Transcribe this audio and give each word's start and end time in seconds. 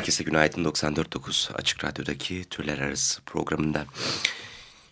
Herkese 0.00 0.24
günaydın 0.24 0.64
94.9 0.64 1.52
Açık 1.52 1.84
Radyo'daki 1.84 2.44
Türler 2.50 2.78
Arası 2.78 3.22
programında. 3.22 3.86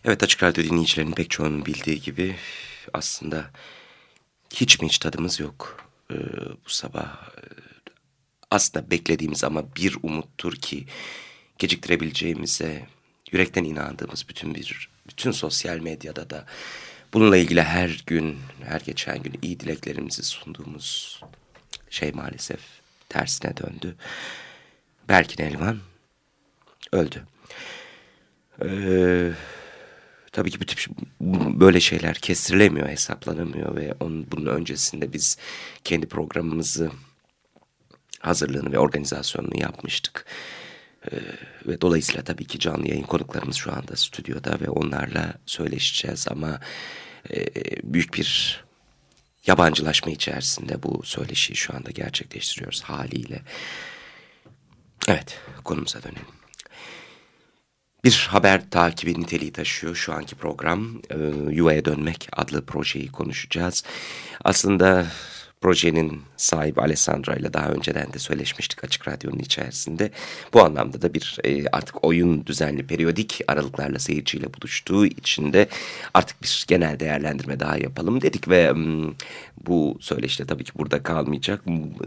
Evet 0.04 0.22
Açık 0.22 0.42
Radyo 0.42 0.64
dinleyicilerinin 0.64 1.12
pek 1.12 1.30
çoğunun 1.30 1.66
bildiği 1.66 2.00
gibi 2.00 2.36
aslında 2.92 3.50
hiç 4.54 4.80
mi 4.80 4.88
hiç 4.88 4.98
tadımız 4.98 5.40
yok 5.40 5.86
ee, 6.10 6.14
bu 6.66 6.70
sabah. 6.70 7.28
Aslında 8.50 8.90
beklediğimiz 8.90 9.44
ama 9.44 9.74
bir 9.76 9.96
umuttur 10.02 10.56
ki 10.56 10.86
geciktirebileceğimize 11.58 12.86
yürekten 13.32 13.64
inandığımız 13.64 14.28
bütün 14.28 14.54
bir 14.54 14.90
bütün 15.08 15.30
sosyal 15.30 15.78
medyada 15.78 16.30
da 16.30 16.46
bununla 17.14 17.36
ilgili 17.36 17.62
her 17.62 18.02
gün 18.06 18.38
her 18.64 18.80
geçen 18.80 19.22
gün 19.22 19.38
iyi 19.42 19.60
dileklerimizi 19.60 20.22
sunduğumuz 20.22 21.20
şey 21.90 22.12
maalesef 22.12 22.60
tersine 23.08 23.56
döndü. 23.56 23.96
Berkin 25.08 25.44
Elvan 25.44 25.78
öldü. 26.92 27.22
Ee, 28.64 29.32
tabii 30.32 30.50
ki 30.50 30.60
bu 30.60 30.64
tip 30.64 30.86
böyle 31.60 31.80
şeyler 31.80 32.14
kestirilemiyor, 32.14 32.88
hesaplanamıyor 32.88 33.76
ve 33.76 33.94
onun, 34.00 34.30
bunun 34.30 34.46
öncesinde 34.46 35.12
biz 35.12 35.38
kendi 35.84 36.08
programımızı 36.08 36.90
hazırlığını 38.20 38.72
ve 38.72 38.78
organizasyonunu 38.78 39.60
yapmıştık. 39.60 40.24
Ee, 41.12 41.16
ve 41.66 41.80
dolayısıyla 41.80 42.22
tabii 42.22 42.44
ki 42.44 42.58
canlı 42.58 42.88
yayın 42.88 43.02
konuklarımız 43.02 43.56
şu 43.56 43.72
anda 43.72 43.96
stüdyoda 43.96 44.60
ve 44.60 44.68
onlarla 44.68 45.34
söyleşeceğiz 45.46 46.26
ama 46.30 46.60
e, 47.30 47.46
büyük 47.82 48.14
bir 48.14 48.60
yabancılaşma 49.46 50.12
içerisinde 50.12 50.82
bu 50.82 51.02
söyleşiyi 51.04 51.56
şu 51.56 51.76
anda 51.76 51.90
gerçekleştiriyoruz 51.90 52.82
haliyle. 52.82 53.42
Evet, 55.08 55.38
konumuza 55.64 56.02
dönelim. 56.02 56.22
Bir 58.04 58.28
haber 58.30 58.70
takibi 58.70 59.20
niteliği 59.20 59.52
taşıyor 59.52 59.94
şu 59.94 60.12
anki 60.12 60.34
program. 60.34 61.02
E, 61.10 61.16
Yuvaya 61.50 61.84
Dönmek 61.84 62.28
adlı 62.32 62.66
projeyi 62.66 63.12
konuşacağız. 63.12 63.84
Aslında 64.44 65.06
projenin 65.60 66.22
sahibi 66.36 66.80
Alessandra 66.80 67.34
ile 67.34 67.52
daha 67.52 67.68
önceden 67.68 68.12
de 68.12 68.18
söyleşmiştik 68.18 68.84
Açık 68.84 69.08
Radyo'nun 69.08 69.38
içerisinde. 69.38 70.10
Bu 70.54 70.62
anlamda 70.62 71.02
da 71.02 71.14
bir 71.14 71.38
e, 71.44 71.66
artık 71.72 72.04
oyun 72.04 72.46
düzenli 72.46 72.86
periyodik 72.86 73.40
aralıklarla 73.48 73.98
seyirciyle 73.98 74.54
buluştuğu 74.54 75.06
için 75.06 75.52
de 75.52 75.68
artık 76.14 76.42
bir 76.42 76.64
genel 76.68 77.00
değerlendirme 77.00 77.60
daha 77.60 77.78
yapalım 77.78 78.20
dedik 78.20 78.48
ve 78.48 78.72
bu 79.66 79.96
söyleşte 80.00 80.44
tabii 80.44 80.64
ki 80.64 80.72
burada 80.76 81.02
kalmayacak. 81.02 81.62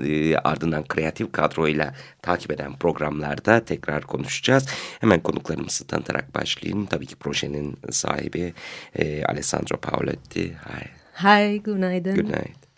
E, 0.05 0.35
ardından 0.35 0.83
kreatif 0.83 1.31
kadroyla 1.31 1.93
takip 2.21 2.51
eden 2.51 2.75
programlarda 2.75 3.65
tekrar 3.65 4.03
konuşacağız. 4.03 4.67
Hemen 4.99 5.19
konuklarımızı 5.19 5.87
tanıtarak 5.87 6.35
başlayayım. 6.35 6.85
Tabii 6.85 7.05
ki 7.05 7.15
projenin 7.15 7.77
sahibi 7.91 8.53
e, 8.95 9.25
Alessandro 9.25 9.77
Paoletti. 9.77 10.41
Hi. 10.41 11.01
Hi, 11.23 11.63
günaydın. 11.63 12.15
Günaydın. 12.15 12.70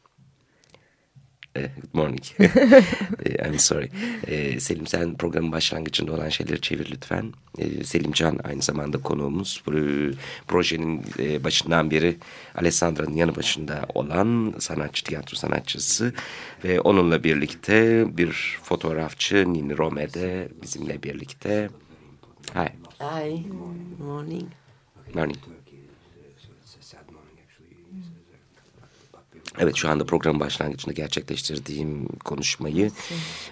Eh, 1.55 1.69
good 1.75 1.93
morning. 1.93 2.21
Eh, 3.25 3.47
I'm 3.47 3.59
sorry. 3.59 3.89
Ee, 4.27 4.59
Selim 4.59 4.87
sen 4.87 5.17
programın 5.17 5.51
başlangıcında 5.51 6.13
olan 6.13 6.29
şeyleri 6.29 6.61
çevir 6.61 6.91
lütfen. 6.91 7.33
Ee, 7.57 7.83
Selim 7.83 8.11
Can 8.11 8.39
aynı 8.43 8.61
zamanda 8.61 8.97
konuğumuz. 8.97 9.63
Projenin 10.47 11.05
e, 11.19 11.43
başından 11.43 11.91
beri 11.91 12.17
Alessandra'nın 12.55 13.15
yanı 13.15 13.35
başında 13.35 13.85
olan 13.93 14.53
sanatçı, 14.59 15.03
tiyatro 15.03 15.37
sanatçısı. 15.37 16.13
Ve 16.63 16.81
onunla 16.81 17.23
birlikte 17.23 18.05
bir 18.17 18.59
fotoğrafçı 18.63 19.53
Nini 19.53 19.77
Rome 19.77 20.13
de 20.13 20.49
bizimle 20.61 21.03
birlikte. 21.03 21.69
Hi. 22.55 22.69
Hi. 22.99 23.47
Morning. 23.99 24.49
Morning. 25.13 25.37
Evet 29.59 29.75
şu 29.75 29.89
anda 29.89 30.05
programın 30.05 30.39
başlangıcında 30.39 30.93
gerçekleştirdiğim 30.93 32.07
konuşmayı 32.07 32.91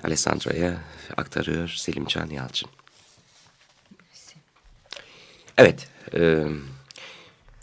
Alessandra'ya 0.04 0.78
aktarıyor 1.18 1.68
Selim 1.70 2.06
Can 2.06 2.30
Yalçın. 2.30 2.70
Evet. 5.58 5.88
E, 6.14 6.46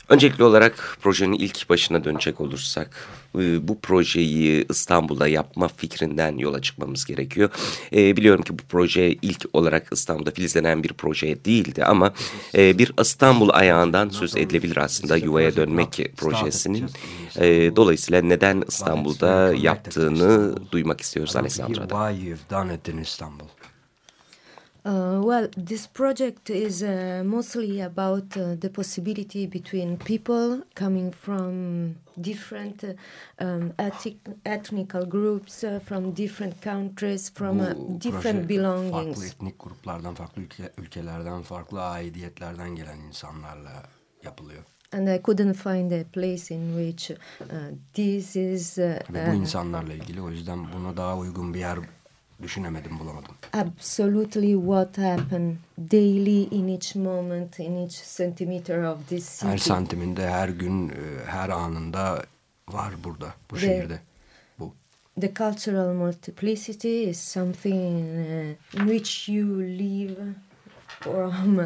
öncelikli 0.09 0.45
olarak 0.45 0.99
projenin 1.03 1.33
ilk 1.33 1.71
başına 1.71 2.05
dönecek 2.05 2.41
olursak 2.41 3.09
e, 3.39 3.69
bu 3.69 3.81
projeyi 3.81 4.67
İstanbul'da 4.71 5.29
yapma 5.29 5.69
fikrinden 5.69 6.37
yola 6.37 6.63
çıkmamız 6.63 7.05
gerekiyor. 7.05 7.51
E, 7.93 8.17
biliyorum 8.17 8.43
ki 8.43 8.59
bu 8.59 8.63
proje 8.69 9.13
ilk 9.13 9.45
olarak 9.53 9.87
İstanbul'da 9.93 10.31
filizlenen 10.31 10.83
bir 10.83 10.93
proje 10.93 11.45
değildi 11.45 11.85
ama 11.85 12.13
e, 12.55 12.79
bir 12.79 12.93
İstanbul 13.01 13.49
ayağından 13.53 14.09
söz 14.09 14.37
edilebilir 14.37 14.77
aslında 14.77 15.17
yuvaya 15.17 15.57
dönmek 15.57 16.13
projesinin. 16.17 16.91
E, 17.37 17.77
dolayısıyla 17.77 18.23
neden 18.23 18.65
İstanbul'da 18.69 19.55
yaptığını 19.55 20.55
duymak 20.73 21.01
istiyoruz 21.01 21.37
Alessandra'da. 21.37 22.13
Why 22.13 22.29
you've 22.29 22.51
done 22.51 22.75
it 22.75 22.89
in 22.89 22.99
Istanbul? 22.99 23.47
Uh, 24.85 25.21
well, 25.25 25.49
this 25.67 25.87
project 25.87 26.51
is 26.51 26.83
uh, 26.83 27.23
mostly 27.25 27.81
about 27.81 28.37
uh, 28.37 28.55
the 28.61 28.71
possibility 28.71 29.47
between 29.47 29.97
people 29.99 30.63
coming 30.75 31.11
from 31.13 31.97
different 32.21 32.85
um, 33.41 33.73
ethnic, 33.79 34.17
ethnical 34.47 35.05
groups, 35.05 35.65
uh, 35.65 35.81
from 35.81 36.13
different 36.13 36.63
countries, 36.63 37.29
from 37.29 37.61
uh, 37.61 37.75
different 37.99 38.49
belongings. 38.49 39.17
Farklı 39.17 39.27
etnik 39.27 39.59
gruplardan, 39.61 40.15
farklı 40.15 40.43
ülke, 40.43 40.73
ülkelerden, 40.79 41.43
farklı 41.43 41.83
aidiyetlerden 41.83 42.77
gelen 42.77 42.99
insanlarla 42.99 43.83
yapılıyor. 44.25 44.63
And 44.93 45.09
I 45.09 45.23
couldn't 45.23 45.55
find 45.55 45.93
a 45.93 46.05
place 46.13 46.55
in 46.55 46.77
which 46.77 47.11
uh, 47.11 47.47
this 47.95 48.37
is... 48.37 48.79
Ve 48.79 49.33
bu 49.33 49.35
insanlarla 49.35 49.93
ilgili 49.93 50.23
o 50.23 50.31
yüzden 50.31 50.73
buna 50.73 50.97
daha 50.97 51.19
uygun 51.19 51.55
bir 51.55 51.59
yer 51.59 51.79
düşünemedim, 52.43 52.99
bulamadım. 52.99 53.35
Absolutely 53.53 54.53
what 54.53 54.99
happened 54.99 55.57
daily 55.79 56.43
in 56.43 56.69
each 56.69 56.97
moment, 56.97 57.61
in 57.61 57.77
each 57.77 58.17
centimeter 58.17 58.83
of 58.83 59.09
this 59.09 59.29
city. 59.29 59.47
Her 59.47 59.59
santiminde, 59.59 60.31
her 60.31 60.49
gün, 60.49 60.93
her 61.27 61.49
anında 61.49 62.25
var 62.69 62.95
burada, 63.05 63.35
bu 63.51 63.55
the, 63.55 63.61
şehirde. 63.61 64.01
Bu. 64.59 64.75
The 65.21 65.35
cultural 65.35 65.95
multiplicity 65.95 67.11
is 67.11 67.19
something 67.21 68.03
uh, 68.03 68.81
in 68.81 68.87
which 68.89 69.29
you 69.29 69.61
live 69.63 70.17
from 71.01 71.59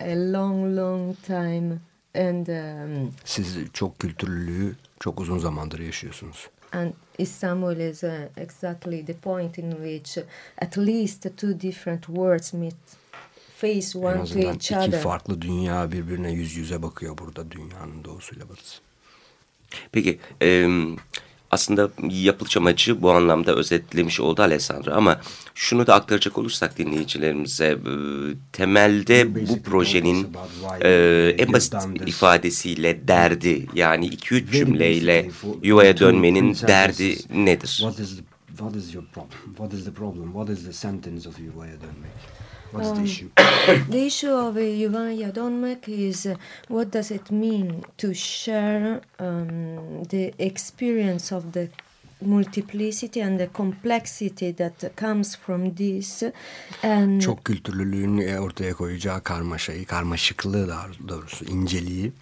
a 0.00 0.32
long, 0.32 0.76
long 0.76 1.16
time. 1.26 1.78
And, 2.14 2.46
um, 2.46 3.12
Siz 3.24 3.56
çok 3.72 3.98
kültürlülüğü 3.98 4.76
çok 5.00 5.20
uzun 5.20 5.38
zamandır 5.38 5.78
yaşıyorsunuz. 5.78 6.48
And 6.72 6.92
Istanbul 7.18 7.80
is 7.80 8.04
uh, 8.04 8.28
exactly 8.36 9.06
the 9.06 9.14
point 9.14 9.58
in 9.58 9.72
which 9.72 10.18
at 10.58 10.76
least 10.76 11.26
two 11.36 11.60
different 11.60 12.06
worlds 12.06 12.52
meet 12.52 12.74
face 13.56 13.98
one 13.98 14.24
to 14.24 14.38
each 14.38 14.72
other. 14.72 14.88
iki 14.88 14.96
farklı 14.96 15.42
dünya 15.42 15.92
birbirine 15.92 16.32
yüz 16.32 16.56
yüze 16.56 16.82
bakıyor 16.82 17.18
burada 17.18 17.50
dünyanın 17.50 18.04
doğusuyla 18.04 18.48
batısı. 18.48 18.80
Peki 19.92 20.18
e, 20.42 20.68
aslında 21.50 21.90
yapılış 22.10 22.56
amacı 22.56 23.02
bu 23.02 23.10
anlamda 23.10 23.54
özetlemiş 23.54 24.20
oldu 24.20 24.42
Alessandro 24.42 24.92
ama 24.92 25.20
şunu 25.54 25.86
da 25.86 25.94
aktaracak 25.94 26.38
olursak 26.38 26.78
dinleyicilerimize 26.78 27.66
e, 27.66 27.92
temelde 28.52 29.48
bu 29.48 29.62
projenin 29.62 30.28
e, 30.80 31.34
en 31.38 31.52
basit 31.52 31.74
ifadesiyle 32.06 33.08
derdi 33.08 33.66
yani 33.74 34.06
iki 34.06 34.34
üç 34.34 34.52
cümleyle 34.52 35.30
yuvaya 35.62 35.98
dönmenin 35.98 36.54
derdi 36.54 37.16
nedir? 37.44 37.68
What 37.68 37.98
is 37.98 38.16
the? 38.16 38.22
What 38.58 39.72
is 39.72 39.84
problem? 39.94 40.32
What 40.32 40.48
is 40.48 40.64
the 40.64 40.72
sentence 40.72 41.28
of 41.28 41.38
yuvaya 41.38 41.72
dönmek? 41.72 42.10
What's 42.72 42.88
um, 42.88 42.96
the 42.96 43.04
issue? 43.04 43.30
the 43.88 44.06
issue 44.06 44.30
of 44.30 44.56
uh, 44.56 44.60
Yuvaya 44.60 45.32
Donmek 45.32 45.88
is 45.88 46.26
uh, 46.26 46.36
what 46.68 46.90
does 46.90 47.10
it 47.10 47.30
mean 47.30 47.84
to 47.96 48.14
share 48.14 49.00
um, 49.18 50.04
the 50.04 50.34
experience 50.38 51.32
of 51.32 51.52
the 51.52 51.68
multiplicity 52.20 53.20
and 53.20 53.38
the 53.38 53.46
complexity 53.46 54.50
that 54.52 54.96
comes 54.96 55.36
from 55.36 55.74
this. 55.74 56.22
And 56.82 57.20
Çok 57.20 57.44
kültürlülüğün 57.44 58.36
ortaya 58.38 58.74
koyacağı 58.74 59.22
karmaşayı, 59.22 59.86
karmaşıklığı 59.86 60.68
daha 60.68 60.86
doğrusu 61.08 61.44
inceliği 61.44 62.12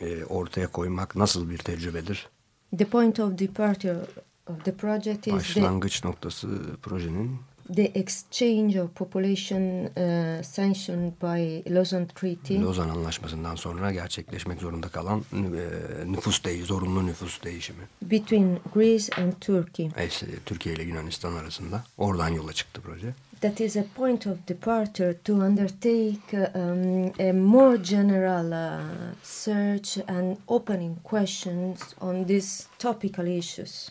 e, 0.00 0.24
ortaya 0.24 0.66
koymak 0.66 1.16
nasıl 1.16 1.50
bir 1.50 1.58
tecrübedir? 1.58 2.28
the 2.72 2.84
point 2.84 3.18
of 3.18 3.36
departure 3.36 4.06
of 4.46 4.64
the 4.64 4.72
project 4.72 5.26
is 5.26 5.32
the, 5.32 5.32
Başlangıç 5.32 6.04
noktası 6.04 6.48
projenin 6.82 7.38
the 7.74 7.84
exchange 7.94 8.76
of 8.76 8.94
population 8.94 9.86
uh, 9.86 10.42
sanctioned 10.42 11.12
by 11.22 11.62
Lausanne 11.74 12.06
Treaty. 12.14 12.58
Lozan 12.60 12.88
Anlaşması'ndan 12.88 13.56
sonra 13.56 13.92
gerçekleşmek 13.92 14.60
zorunda 14.60 14.88
kalan 14.88 15.22
e, 15.32 16.12
nüfus 16.12 16.44
değişimi, 16.44 16.66
zorunlu 16.66 17.06
nüfus 17.06 17.42
değişimi. 17.44 17.82
between 18.02 18.58
Greece 18.74 19.22
and 19.22 19.32
Turkey. 19.40 19.86
E, 19.86 20.08
Türkiye 20.46 20.74
ile 20.74 20.82
Yunanistan 20.82 21.32
arasında. 21.34 21.84
Oradan 21.98 22.28
yola 22.28 22.52
çıktı 22.52 22.80
proje. 22.80 23.14
That 23.40 23.60
is 23.60 23.76
a 23.76 23.84
point 23.94 24.26
of 24.26 24.48
departure 24.48 25.18
to 25.24 25.32
undertake 25.32 26.50
um, 26.54 27.12
a 27.28 27.32
more 27.32 27.84
general 27.84 28.52
uh, 28.52 28.80
search 29.22 29.98
and 30.08 30.36
opening 30.48 30.96
questions 31.04 31.80
on 32.00 32.24
these 32.24 32.64
topical 32.78 33.26
issues. 33.26 33.88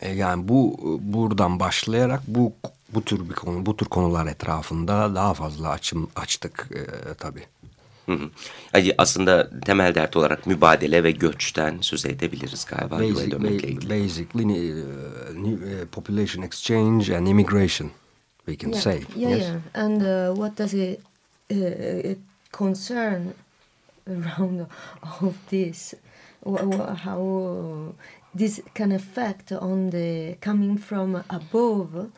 E, 0.00 0.12
yani 0.12 0.48
bu 0.48 0.76
buradan 1.02 1.60
başlayarak 1.60 2.22
bu 2.26 2.52
bu 2.94 3.04
tür 3.04 3.28
bir 3.28 3.34
konu, 3.34 3.66
bu 3.66 3.76
tür 3.76 3.86
konular 3.86 4.26
etrafında 4.26 5.14
daha 5.14 5.34
fazla 5.34 5.68
açım 5.68 6.08
açtık 6.16 6.68
e, 6.74 7.14
tabii. 7.14 7.44
Hı 8.06 8.12
hı. 8.12 8.30
Yani 8.74 8.94
aslında 8.98 9.50
temel 9.60 9.94
dert 9.94 10.16
olarak 10.16 10.46
mübadele 10.46 11.04
ve 11.04 11.10
göçten 11.10 11.78
söz 11.80 12.06
edebiliriz 12.06 12.64
galiba 12.64 12.98
Basic, 12.98 13.36
ilgili. 13.36 13.90
basically 13.90 14.44
uh, 14.44 15.34
new, 15.34 15.82
uh, 15.82 15.86
population 15.86 16.42
exchange 16.42 17.16
and 17.16 17.26
immigration 17.26 17.90
we 18.46 18.56
can 18.58 18.70
yeah, 18.70 18.82
say. 18.82 19.02
yeah, 19.16 19.30
yes? 19.30 19.48
yeah. 19.48 19.84
And 19.84 20.00
uh, 20.00 20.34
what 20.36 20.58
does 20.58 20.74
it, 20.74 21.00
uh, 21.52 22.10
it 22.10 22.18
concern 22.52 23.22
around 24.08 24.66
of 25.20 25.34
this? 25.50 25.94
How 27.04 27.94
this 28.36 28.60
can 28.74 28.90
affect 28.90 29.52
on 29.52 29.90
the 29.90 30.36
coming 30.40 30.78
from 30.78 31.24
above? 31.30 32.10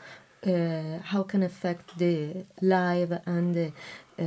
Uh, 0.47 0.99
how 1.03 1.25
can 1.25 1.43
affect 1.43 1.99
the 1.99 2.44
life 2.62 3.12
and 3.26 3.55
the 3.55 3.73
uh, 4.19 4.25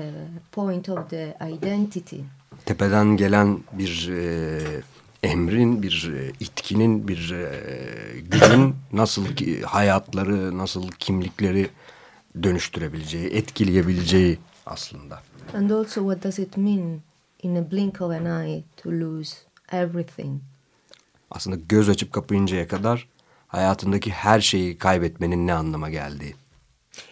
point 0.51 0.89
of 0.89 1.09
the 1.09 1.35
identity? 1.41 2.25
Tepeden 2.65 3.17
gelen 3.17 3.63
bir 3.73 4.09
e, 4.11 4.81
emrin, 5.23 5.83
bir 5.83 6.11
e, 6.13 6.31
itkinin, 6.39 7.07
bir 7.07 7.31
e, 7.31 8.19
gücün 8.19 8.75
nasıl 8.93 9.25
ki 9.25 9.61
hayatları, 9.61 10.57
nasıl 10.57 10.89
kimlikleri 10.89 11.69
dönüştürebileceği, 12.43 13.27
etkileyebileceği 13.27 14.39
aslında. 14.65 15.21
And 15.53 15.69
also, 15.69 16.01
what 16.01 16.23
does 16.23 16.39
it 16.39 16.57
mean 16.57 17.01
in 17.43 17.55
a 17.55 17.71
blink 17.71 18.01
of 18.01 18.11
an 18.11 18.45
eye 18.45 18.63
to 18.77 18.91
lose 18.91 19.35
everything? 19.71 20.41
Aslında 21.31 21.55
göz 21.69 21.89
açıp 21.89 22.13
kapayıncaya 22.13 22.67
kadar 22.67 23.07
hayatındaki 23.47 24.11
her 24.11 24.41
şeyi 24.41 24.77
kaybetmenin 24.77 25.47
ne 25.47 25.53
anlama 25.53 25.89
geldiği. 25.89 26.35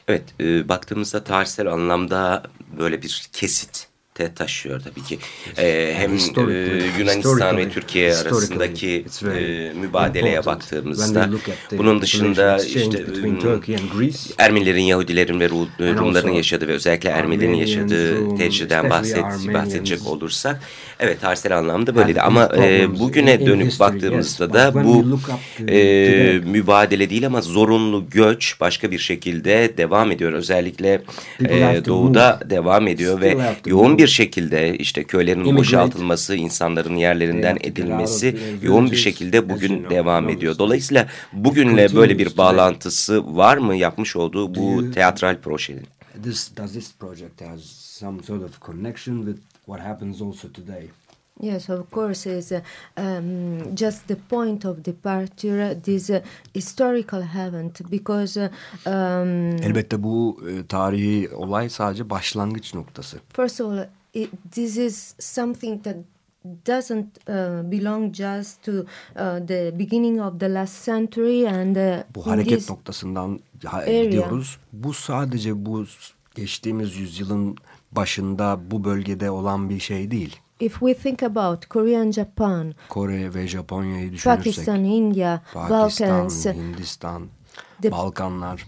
Evet, 0.08 0.24
e, 0.40 0.70
baktığımızda 0.70 1.24
tarihsel 1.24 1.68
anlamda 1.68 2.44
böyle 2.80 3.02
bir 3.02 3.30
kesit 3.34 3.89
te 4.20 4.34
taşıyor 4.34 4.82
tabii 4.82 5.04
ki. 5.04 5.20
E, 5.58 5.94
hem 5.98 6.14
e, 6.14 6.20
Yunanistan 7.00 7.58
ve 7.58 7.70
Türkiye 7.70 8.16
arasındaki 8.16 9.06
e, 9.24 9.74
mübadeleye 9.74 10.46
baktığımızda 10.46 11.30
bunun 11.78 12.02
dışında 12.02 12.58
işte 12.64 12.98
e, 12.98 14.44
Ermenilerin, 14.44 14.82
Yahudilerin 14.82 15.40
ve 15.40 15.46
And 15.46 15.98
Rumların 15.98 16.32
yaşadığı 16.32 16.68
ve 16.68 16.72
özellikle 16.72 17.10
Ermenilerin 17.10 17.54
yaşadığı 17.54 18.34
especially 18.44 18.90
bahset, 18.90 19.54
bahsedecek 19.54 20.08
olursak 20.08 20.62
evet 21.00 21.22
tarihsel 21.22 21.58
anlamda 21.58 21.96
böyleydi 21.96 22.22
ama 22.22 22.50
e, 22.58 23.00
bugüne 23.00 23.46
dönüp 23.46 23.80
baktığımızda 23.80 24.54
da 24.54 24.84
bu 24.84 25.20
e, 25.68 26.42
mübadele 26.46 27.10
değil 27.10 27.26
ama 27.26 27.42
zorunlu 27.42 28.10
göç 28.10 28.56
başka 28.60 28.92
bir 28.92 29.00
şekilde 29.00 29.78
devam 29.78 30.12
ediyor. 30.12 30.34
Özellikle 30.34 31.02
e, 31.46 31.82
doğuda 31.86 32.40
devam 32.50 32.88
ediyor 32.88 33.22
ve 33.22 33.38
yoğun 33.66 33.98
bir 33.98 34.09
şekilde 34.10 34.78
işte 34.78 35.04
köylerin 35.04 35.40
Immigrate. 35.40 35.60
boşaltılması, 35.60 36.36
insanların 36.36 36.96
yerlerinden 36.96 37.58
edilmesi 37.62 38.38
yoğun 38.62 38.92
bir 38.92 38.96
şekilde 38.96 39.50
bugün 39.50 39.90
devam 39.90 40.30
ediyor. 40.30 40.58
Dolayısıyla 40.60 41.08
bugünle 41.34 41.96
böyle 41.96 42.18
bir 42.18 42.38
bağlantısı 42.38 43.36
var 43.38 43.58
mı 43.58 43.76
yapmış 43.76 44.16
olduğu 44.16 44.56
bu 44.56 44.92
teatral 44.92 45.38
projenin? 45.38 45.88
This, 46.24 46.58
does 46.58 46.74
this 46.74 46.94
project 47.00 47.42
has 47.42 47.62
some 48.00 48.24
sort 48.24 48.44
of 48.44 48.62
connection 48.62 49.26
with 49.26 49.40
what 49.66 49.82
happens 49.82 50.22
also 50.22 50.52
today? 50.52 50.88
Yes, 51.42 51.70
of 51.70 51.92
course, 51.92 52.38
is 52.38 52.52
uh, 52.52 52.60
um, 52.98 53.76
just 53.76 54.08
the 54.08 54.16
point 54.16 54.66
of 54.66 54.86
departure, 54.86 55.74
this 55.84 56.10
uh, 56.10 56.20
historical 56.54 57.22
event, 57.22 57.92
because 57.92 58.38
uh, 58.38 58.50
um, 58.86 59.64
Elbette 59.64 60.04
bu 60.04 60.40
e, 60.50 60.68
tarihi 60.68 61.30
olay 61.30 61.70
sadece 61.70 62.10
başlangıç 62.10 62.74
noktası. 62.74 63.18
first 63.34 63.62
of 63.62 63.72
all, 63.72 63.86
it, 64.14 64.30
this 64.52 64.78
is 64.78 65.16
something 65.20 65.84
that 65.84 65.96
doesn't 66.66 67.06
uh, 67.30 67.72
belong 67.72 68.14
just 68.14 68.64
to 68.64 68.72
uh, 68.72 68.86
the 69.48 69.72
beginning 69.80 70.20
of 70.22 70.40
the 70.40 70.54
last 70.54 70.74
century 70.86 71.48
and 71.48 71.76
uh, 71.76 72.04
Bu 72.16 72.26
hareket 72.28 72.70
noktasından 72.70 73.40
area. 73.66 74.04
gidiyoruz. 74.04 74.58
Bu 74.74 74.94
sadece 74.94 75.66
bu 75.66 75.86
geçtiğimiz 76.36 76.96
yüzyılın 76.96 77.56
başında 77.92 78.60
bu 78.72 78.84
bölgede 78.84 79.32
olan 79.32 79.70
bir 79.70 79.80
şey 79.80 80.12
değil. 80.12 80.36
if 80.60 80.74
we 80.80 80.94
think 80.94 81.24
about 81.24 81.66
Korea 81.66 82.02
and 82.02 82.14
Japan, 82.14 82.74
Kore 82.90 83.34
ve 83.34 83.48
Japonya'yı 83.48 84.12
düşünürsek, 84.14 84.44
Pakistan, 84.44 84.84
India, 84.84 85.42
Pakistan, 85.54 86.10
Balkans, 86.10 86.46
Hindistan, 86.46 87.28
The- 87.82 87.92
Balkanlar, 87.92 88.68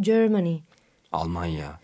Germany, 0.00 0.58
Almanya. 1.12 1.80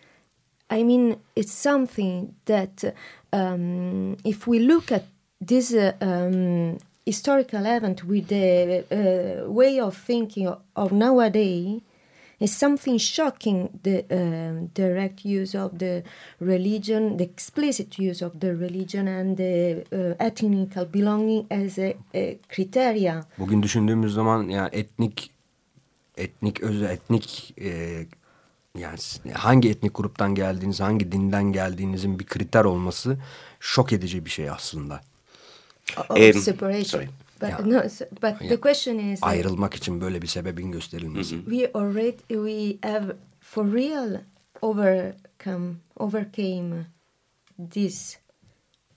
I 0.72 0.84
mean, 0.84 1.16
it's 1.36 1.52
something 1.52 2.34
that 2.46 2.94
um, 3.30 4.16
if 4.24 4.46
we 4.46 4.58
look 4.58 4.90
at 4.90 5.04
this 5.38 5.74
uh, 5.74 5.92
um, 6.00 6.78
historical 7.04 7.66
event 7.66 8.04
with 8.04 8.28
the 8.28 8.84
uh, 8.90 9.50
way 9.50 9.80
of 9.80 9.94
thinking 9.96 10.48
of 10.74 10.92
nowadays, 10.92 11.82
it's 12.40 12.56
something 12.56 12.98
shocking 12.98 13.69
the 13.82 14.04
um, 14.10 14.70
direct 14.74 15.26
use 15.26 15.54
of 15.54 15.78
the 15.78 16.04
religion, 16.40 17.18
the 17.18 17.25
explicit 17.25 17.99
use 17.99 18.23
of 18.23 18.40
the 18.40 18.56
religion, 18.56 19.08
and 19.08 19.37
the 19.37 19.85
uh, 19.92 20.14
ethnical 20.18 20.87
belonging 20.87 21.47
as 21.50 21.78
a, 21.78 21.94
a 22.14 22.38
criteria. 22.49 23.25
Bugün 23.38 23.62
düşündüğümüz 23.62 24.14
zaman 24.14 24.49
yani 24.49 24.68
etnik 24.73 25.30
etnik 26.16 26.62
öz 26.62 26.82
etnik 26.82 27.54
e, 27.61 28.06
yani 28.79 28.99
hangi 29.35 29.71
etnik 29.71 29.95
gruptan 29.95 30.35
geldiğiniz, 30.35 30.81
hangi 30.81 31.12
dinden 31.12 31.45
geldiğinizin 31.52 32.19
bir 32.19 32.26
kriter 32.26 32.64
olması 32.64 33.17
şok 33.61 33.93
edici 33.93 34.25
bir 34.25 34.31
şey 34.31 34.50
aslında. 34.50 35.00
Of 36.09 36.11
Um, 36.37 36.43
separation. 36.43 36.85
sorry. 36.85 37.09
But, 37.41 37.49
Yeah. 37.49 37.67
no, 37.67 37.76
so- 37.79 38.11
but 38.11 38.38
the 38.38 38.45
Yeah. 38.47 38.61
question 38.61 38.99
is 38.99 39.19
Ayrılmak 39.23 39.75
için 39.75 40.00
böyle 40.00 40.23
bir 40.23 40.26
sebebin 40.26 40.73
gösterilmesi. 40.73 41.37
we 41.45 41.71
already 41.75 42.17
we 42.29 42.88
have 42.88 43.17
for 43.41 43.73
real 43.73 44.21
overcome 44.62 45.75
overcame 45.97 46.87
this 47.71 48.19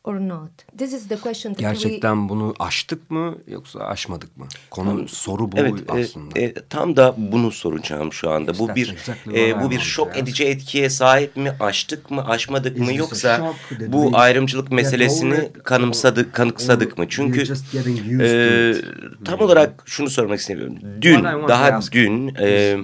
or 0.05 0.19
not 0.19 0.77
this 0.77 0.93
is 0.93 1.07
the 1.07 1.15
question 1.15 1.53
that 1.53 1.59
we 1.59 1.65
Gerçekten 1.65 2.29
bunu 2.29 2.53
aştık 2.59 3.11
mı 3.11 3.35
yoksa 3.47 3.79
aşmadık 3.79 4.37
mı? 4.37 4.47
Konu 4.71 5.07
soru 5.07 5.51
bu 5.51 5.57
Evet, 5.57 5.73
e, 5.73 6.01
aslında. 6.01 6.39
e, 6.39 6.53
tam 6.53 6.95
da 6.95 7.15
bunu 7.17 7.51
soracağım 7.51 8.13
şu 8.13 8.29
anda. 8.29 8.59
Bu 8.59 8.75
bir 8.75 8.93
exactly 8.93 9.49
e, 9.49 9.61
bu 9.61 9.71
bir 9.71 9.79
şok 9.79 10.17
edici 10.17 10.43
etkiye 10.45 10.89
sahip 10.89 11.35
mi? 11.37 11.51
Aştık 11.59 12.11
mı, 12.11 12.27
aşmadık 12.27 12.77
Is 12.77 12.83
mı 12.83 12.93
yoksa 12.93 13.53
bu 13.87 14.03
we 14.03 14.17
ayrımcılık 14.17 14.71
meselesini 14.71 15.35
it 15.35 15.63
kanımsadık, 15.63 16.33
kanıksadık 16.33 16.97
mı? 16.97 17.05
Çünkü 17.09 17.39
we're 17.39 17.55
just 17.55 17.71
getting 17.71 17.99
used 17.99 18.19
e, 18.19 19.25
tam 19.25 19.39
olarak 19.39 19.83
şunu 19.85 20.09
sormak 20.09 20.39
istemiyorum. 20.39 20.77
Dün, 21.01 21.23
daha 21.23 21.79
dün 21.91 22.35
e, 22.39 22.77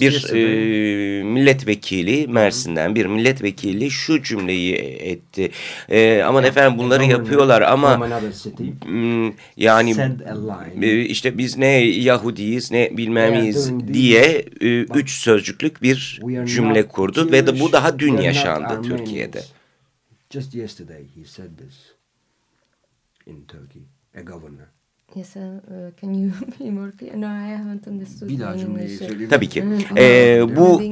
bir 0.00 0.34
e, 0.34 1.22
milletvekili 1.22 2.28
Mersin'den 2.28 2.94
bir 2.94 3.06
milletvekili 3.06 3.90
şu 3.90 4.22
cümleyi 4.22 4.74
etti. 4.74 5.50
E, 5.88 6.22
aman 6.22 6.44
efendim 6.44 6.51
bunları 6.78 7.04
governor 7.04 7.04
yapıyorlar 7.04 7.62
ama 7.62 8.08
Hmm, 8.84 9.32
yani 9.56 9.96
e, 10.82 11.00
işte 11.00 11.38
biz 11.38 11.58
ne 11.58 11.66
Yahudiyiz 11.84 12.70
ne 12.70 12.96
bilmemiz 12.96 13.72
diye 13.86 14.44
e, 14.60 14.80
üç 14.80 15.10
sözcüklük 15.10 15.82
bir 15.82 16.20
cümle 16.44 16.88
kurdu 16.88 17.32
ve 17.32 17.46
de 17.46 17.60
bu 17.60 17.72
daha 17.72 17.98
dün 17.98 18.16
yaşandı. 18.16 18.82
Türkiye'de. 18.88 19.42
Just 20.30 20.54
yesterday 20.54 21.02
he 21.14 21.24
said 21.24 21.58
this 21.58 21.94
in 23.26 23.44
Turkey, 23.44 23.82
a 24.14 24.20
governor. 24.20 24.71
Yes, 25.16 25.36
uh, 25.36 25.40
can 26.00 26.14
you 26.14 26.30
be 26.60 26.70
more 26.70 26.92
clear? 26.98 27.20
No, 27.20 27.26
I 27.26 27.56
haven't 27.56 27.86
understood. 27.86 28.28
Bir 28.28 28.40
daha 28.40 28.58
cümleyi 28.58 28.88
söyleyeyim. 28.88 29.30
Tabii 29.30 29.48
ki. 29.48 29.62
Hmm. 29.62 29.98
Ee, 29.98 30.56
bu 30.56 30.82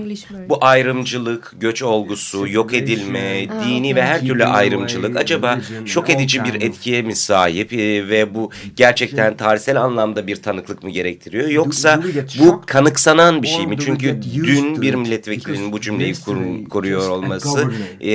bu 0.49 0.65
ayrımcılık, 0.65 1.53
göç 1.61 1.83
olgusu, 1.83 2.49
yok 2.49 2.75
edilme, 2.75 3.47
Ah, 3.51 3.69
dini 3.69 3.97
ve 3.97 4.03
her 4.03 4.21
türlü 4.21 4.45
ayrımcılık 4.45 5.17
acaba 5.17 5.59
şok 5.87 6.11
edici 6.11 6.45
bir 6.45 6.55
etkiye 6.63 7.03
mi 7.03 7.17
sahip 7.17 7.73
Ee, 7.73 8.09
ve 8.09 8.35
bu 8.35 8.51
gerçekten 8.77 9.37
tarihsel 9.37 9.83
anlamda 9.83 10.27
bir 10.27 10.37
tanıklık 10.37 10.83
mı 10.83 10.91
gerektiriyor 10.91 11.49
yoksa 11.49 12.03
bu 12.39 12.63
kanıksanan 12.67 13.43
bir 13.43 13.49
şey 13.49 13.67
mi? 13.67 13.77
Çünkü 13.81 14.23
dün 14.35 14.83
bir 14.83 14.95
milletvekilinin 14.95 15.73
bu 15.73 15.81
cümleyi 15.81 16.15
kur, 16.15 16.37
kuruyor 16.71 17.09
olması 17.09 17.71
e, 18.01 18.13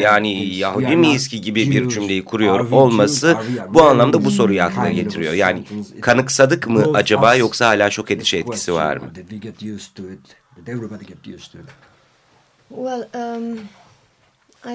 yani 0.00 0.54
Yahudi 0.54 0.96
miyiz 0.96 1.28
ki 1.28 1.40
gibi 1.40 1.70
bir 1.70 1.88
cümleyi 1.88 2.24
kuruyor 2.24 2.70
olması 2.70 3.36
bu 3.74 3.82
anlamda 3.82 4.24
bu 4.24 4.30
soruyu 4.30 4.62
aklına 4.62 4.90
getiriyor. 4.90 5.37
Yani 5.38 5.64
kanıksadık 6.00 6.68
mı 6.68 6.84
acaba 6.94 7.34
yoksa 7.34 7.66
hala 7.66 7.90
şok 7.90 8.10
edici 8.10 8.36
etkisi 8.36 8.72
var 8.72 8.96
mı? 8.96 9.10
Well, 12.68 13.04
um, 13.14 13.58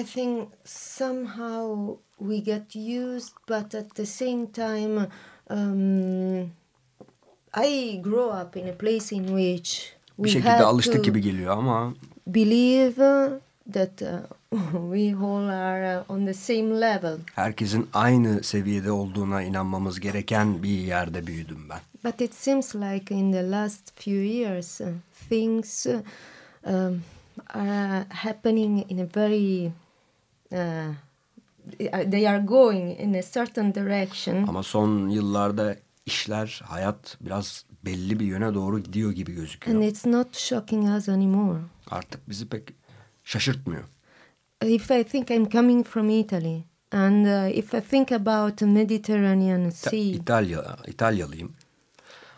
I 0.00 0.04
think 0.04 0.48
somehow 0.64 1.96
we 2.18 2.38
get 2.38 2.76
used, 2.76 3.34
but 3.48 3.74
at 3.74 3.94
the 3.94 4.06
same 4.06 4.46
time, 4.52 5.08
um, 5.50 6.50
I 7.56 8.00
grew 8.02 8.42
up 8.42 8.56
in 8.56 8.68
a 8.68 8.74
place 8.78 9.16
in 9.16 9.26
which 9.26 9.94
Bir 10.18 10.24
we 10.24 10.30
şekilde 10.30 10.50
had 10.50 10.60
alıştık 10.60 10.96
to 10.96 11.02
gibi 11.02 11.20
geliyor 11.20 11.56
ama 11.56 11.94
believe 12.26 13.30
that 13.72 14.02
uh, 14.02 14.08
we 14.92 15.14
all 15.14 15.48
are 15.50 15.98
uh, 15.98 16.12
on 16.12 16.26
the 16.26 16.34
same 16.34 16.80
level. 16.80 17.18
herkesin 17.34 17.88
aynı 17.92 18.42
seviyede 18.42 18.92
olduğuna 18.92 19.42
inanmamız 19.42 20.00
gereken 20.00 20.62
bir 20.62 20.68
yerde 20.68 21.26
büyüdüm 21.26 21.68
ben. 21.68 21.80
But 22.04 22.20
it 22.20 22.34
seems 22.34 22.74
like 22.74 23.14
in 23.14 23.32
the 23.32 23.50
last 23.50 24.00
few 24.00 24.24
years, 24.24 24.80
uh, 24.80 24.86
things 25.28 25.86
uh, 25.86 25.92
um, 26.66 27.02
are 27.48 28.04
happening 28.08 28.92
in 28.92 28.98
a 28.98 29.08
very. 29.16 29.72
Uh, 30.52 30.94
they 32.10 32.28
are 32.28 32.38
going 32.38 33.00
in 33.00 33.14
a 33.14 33.22
certain 33.22 33.74
direction. 33.74 34.46
Ama 34.46 34.62
son 34.62 35.08
yıllarda 35.08 35.76
işler, 36.06 36.62
hayat 36.64 37.16
biraz 37.20 37.64
belli 37.84 38.20
bir 38.20 38.26
yöne 38.26 38.54
doğru 38.54 38.80
gidiyor 38.80 39.12
gibi 39.12 39.32
gözüküyor. 39.32 39.76
And 39.76 39.84
it's 39.84 40.06
not 40.06 40.36
shocking 40.36 40.96
us 40.96 41.08
anymore. 41.08 41.58
Artık 41.90 42.28
bizi 42.28 42.48
pek 42.48 42.62
şaşırtmıyor. 43.24 43.84
If 44.62 44.90
I 44.90 45.04
think 45.04 45.30
I'm 45.30 45.50
coming 45.50 45.84
from 45.84 46.10
Italy, 46.10 46.64
and 46.92 47.26
uh, 47.26 47.58
if 47.58 47.74
I 47.74 47.80
think 47.80 48.12
about 48.12 48.56
the 48.56 48.66
Mediterranean 48.66 49.70
Sea, 49.70 50.14
İtalya, 50.14 50.76
İtalyalıyım. 50.86 51.52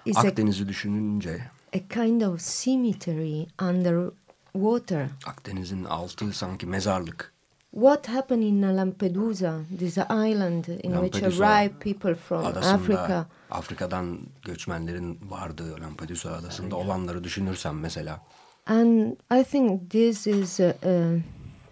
it's 0.07 0.19
a, 0.19 0.21
Akdeniz'i 0.21 0.69
düşününce 0.69 1.41
a 1.75 1.79
kind 1.89 2.23
of 2.23 2.41
cemetery 2.65 3.47
underwater. 3.63 5.09
Akdeniz'in 5.27 5.85
altı 5.85 6.33
sanki 6.33 6.67
mezarlık. 6.67 7.33
What 7.71 8.09
happened 8.09 8.43
in 8.43 8.63
Lampedusa, 8.63 9.61
this 9.79 9.99
island 9.99 10.65
in 10.67 10.93
which 10.93 11.15
Lampedusa 11.15 11.47
arrive 11.47 11.75
people 11.81 12.15
from 12.15 12.47
adasında 12.47 12.75
Africa? 12.75 13.27
Afrika'dan 13.51 14.19
göçmenlerin 14.45 15.19
vardığı 15.29 15.81
Lampedusa 15.81 16.33
adasında 16.33 16.77
olanları 16.77 17.25
düşünürsen 17.25 17.75
mesela. 17.75 18.21
And 18.67 19.17
I 19.41 19.45
think 19.45 19.91
this 19.91 20.27
is, 20.27 20.61
uh, 20.61 20.65
uh, 20.67 21.21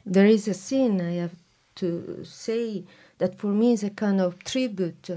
there 0.06 0.26
is 0.26 0.48
a 0.48 0.54
scene 0.54 1.00
I 1.00 1.14
have 1.14 1.34
to 1.76 2.24
say 2.24 2.84
that 3.18 3.38
for 3.38 3.48
me 3.48 3.72
is 3.72 3.84
a 3.84 3.90
kind 3.90 4.20
of 4.20 4.38
tribute 4.44 5.10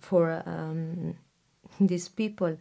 for 0.00 0.42
um, 0.46 1.14
these 1.80 2.08
people. 2.08 2.56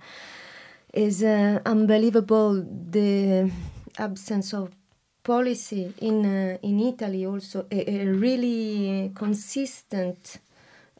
Is 0.94 1.24
uh, 1.24 1.60
unbelievable 1.66 2.66
the 2.92 3.50
absence 3.98 4.54
of 4.54 4.72
policy 5.24 5.94
in 6.02 6.26
uh, 6.26 6.58
in 6.62 6.80
Italy 6.80 7.26
also 7.26 7.66
a, 7.72 8.02
a 8.02 8.06
really 8.08 9.12
consistent 9.16 10.40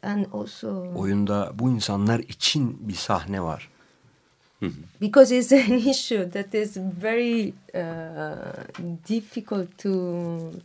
and 0.02 0.26
also 0.32 0.86
Oyunda 0.96 1.52
bu 1.58 1.70
insanlar 1.70 2.18
için 2.18 2.88
bir 2.88 2.94
sahne 2.94 3.42
var. 3.42 3.68
Because 5.00 5.34
it's 5.38 5.52
an 5.52 5.78
issue 5.90 6.30
that 6.30 6.54
is 6.54 6.76
very 7.02 7.54
uh, 7.74 8.52
difficult 9.08 9.78
to 9.78 9.92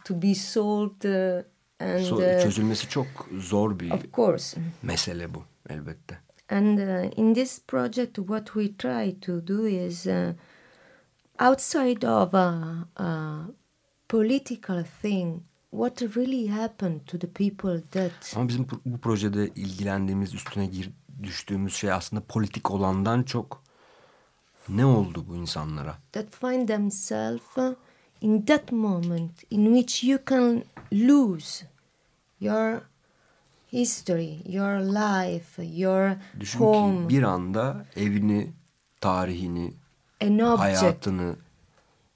to 0.06 0.22
be 0.22 0.36
solved 0.36 1.06
uh, 1.06 1.44
and 1.80 2.06
So- 2.06 2.18
uh, 2.36 2.44
çözülmesi 2.44 2.89
çok 2.89 3.08
zor 3.39 3.80
bir 3.80 3.92
of 3.92 4.13
course 4.13 4.58
mesele 4.84 5.34
bu 5.34 5.44
elbette. 5.70 6.18
and 6.50 6.77
uh, 6.77 7.20
in 7.20 7.34
this 7.34 7.60
project 7.68 8.16
what 8.16 8.46
we 8.46 8.77
try 8.77 9.20
to 9.20 9.48
do 9.48 9.68
is 9.68 10.06
uh, 10.06 10.34
outside 11.39 12.08
of 12.08 12.34
a, 12.34 12.54
a 12.96 13.38
political 14.10 14.84
thing 15.01 15.42
what 15.72 16.01
really 16.01 16.48
happened 16.48 17.00
to 17.08 17.18
the 17.20 17.27
people 17.27 17.82
that 17.92 18.34
Ama 18.36 18.48
bizim 18.48 18.68
bu- 18.70 18.82
bu 18.86 18.98
projede 18.98 19.48
ilgilendiğimiz, 19.48 20.34
üstüne 20.34 20.66
gir, 20.66 20.89
düştüğümüz 21.24 21.74
şey 21.75 21.92
aslında 21.92 22.24
politik 22.27 22.72
olandan 22.72 23.24
çok 23.24 23.63
ne 24.69 24.86
oldu 24.86 25.25
bu 25.29 25.36
insanlara? 25.36 25.95
that 26.12 26.31
find 26.31 26.67
themselves 26.67 27.75
in 28.21 28.45
that 28.45 28.71
moment 28.71 29.31
in 29.51 29.65
which 29.65 30.03
you 30.03 30.19
can 30.25 30.63
lose 30.93 31.65
your 32.39 32.81
history, 33.71 34.38
your 34.45 34.79
life, 34.79 35.63
your 35.77 36.12
Düşün 36.39 36.59
home, 36.59 37.07
ki 37.07 37.15
bir 37.15 37.24
anda 37.24 37.86
evini, 37.95 38.51
tarihini, 39.01 39.74
an 40.21 40.57
hayatını, 40.57 41.36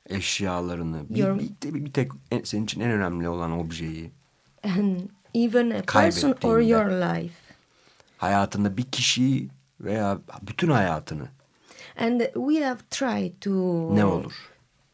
eşyalarını, 0.10 1.10
bir, 1.10 1.15
Your- 1.17 1.39
bir, 1.39 1.74
bir, 1.74 1.86
bir 1.86 1.93
tek 1.93 2.12
en- 2.31 2.43
senin 2.43 2.63
için 2.63 2.81
en 2.81 2.91
önemli 2.91 3.29
olan 3.29 3.51
objeyi, 3.51 4.12
and 4.63 5.00
even 5.34 5.70
a 5.70 5.81
person 5.81 6.36
or 6.43 6.60
your 6.60 6.86
life. 6.89 7.36
hayatında 8.17 8.77
bir 8.77 8.84
kişiyi 8.84 9.50
veya 9.81 10.17
bütün 10.41 10.70
hayatını 10.70 11.27
And 12.01 12.22
we 12.34 12.63
have 12.65 12.79
tried 12.89 13.31
to 13.41 13.51
ne 13.96 14.05
olur? 14.05 14.34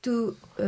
to 0.02 0.36
uh, 0.60 0.66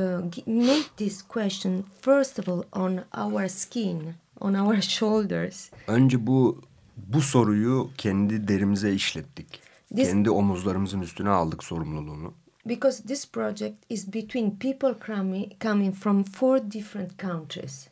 make 0.48 0.90
this 0.98 1.22
question 1.22 1.84
first 2.02 2.40
of 2.40 2.48
all 2.50 2.64
on 2.72 3.04
our 3.18 3.48
skin, 3.50 4.14
on 4.40 4.54
our 4.54 4.82
shoulders. 4.82 5.70
Önce 5.88 6.28
bu 6.28 6.62
bu 6.98 7.22
soruyu 7.22 7.90
kendi 7.98 8.48
derimize 8.48 8.94
işlettik. 8.94 9.62
This- 9.96 10.04
Kendi 10.10 10.30
omuzlarımızın 10.30 11.02
üstüne 11.02 11.30
aldık 11.30 11.64
sorumluluğunu. 11.64 12.34
Because 12.66 13.04
this 13.04 13.32
project 13.32 13.76
is 13.90 14.14
between 14.14 14.60
people 14.60 14.94
coming, 15.08 15.62
coming 15.62 15.96
from 15.96 16.24
four 16.24 16.72
different 16.72 17.20
countries. 17.22 17.88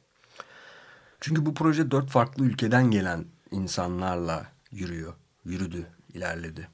Çünkü 1.21 1.45
bu 1.45 1.53
proje 1.53 1.91
dört 1.91 2.09
farklı 2.09 2.45
ülkeden 2.45 2.91
gelen 2.91 3.25
insanlarla 3.51 4.45
yürüyor, 4.71 5.13
yürüdü, 5.45 5.87
ilerledi. 6.13 6.67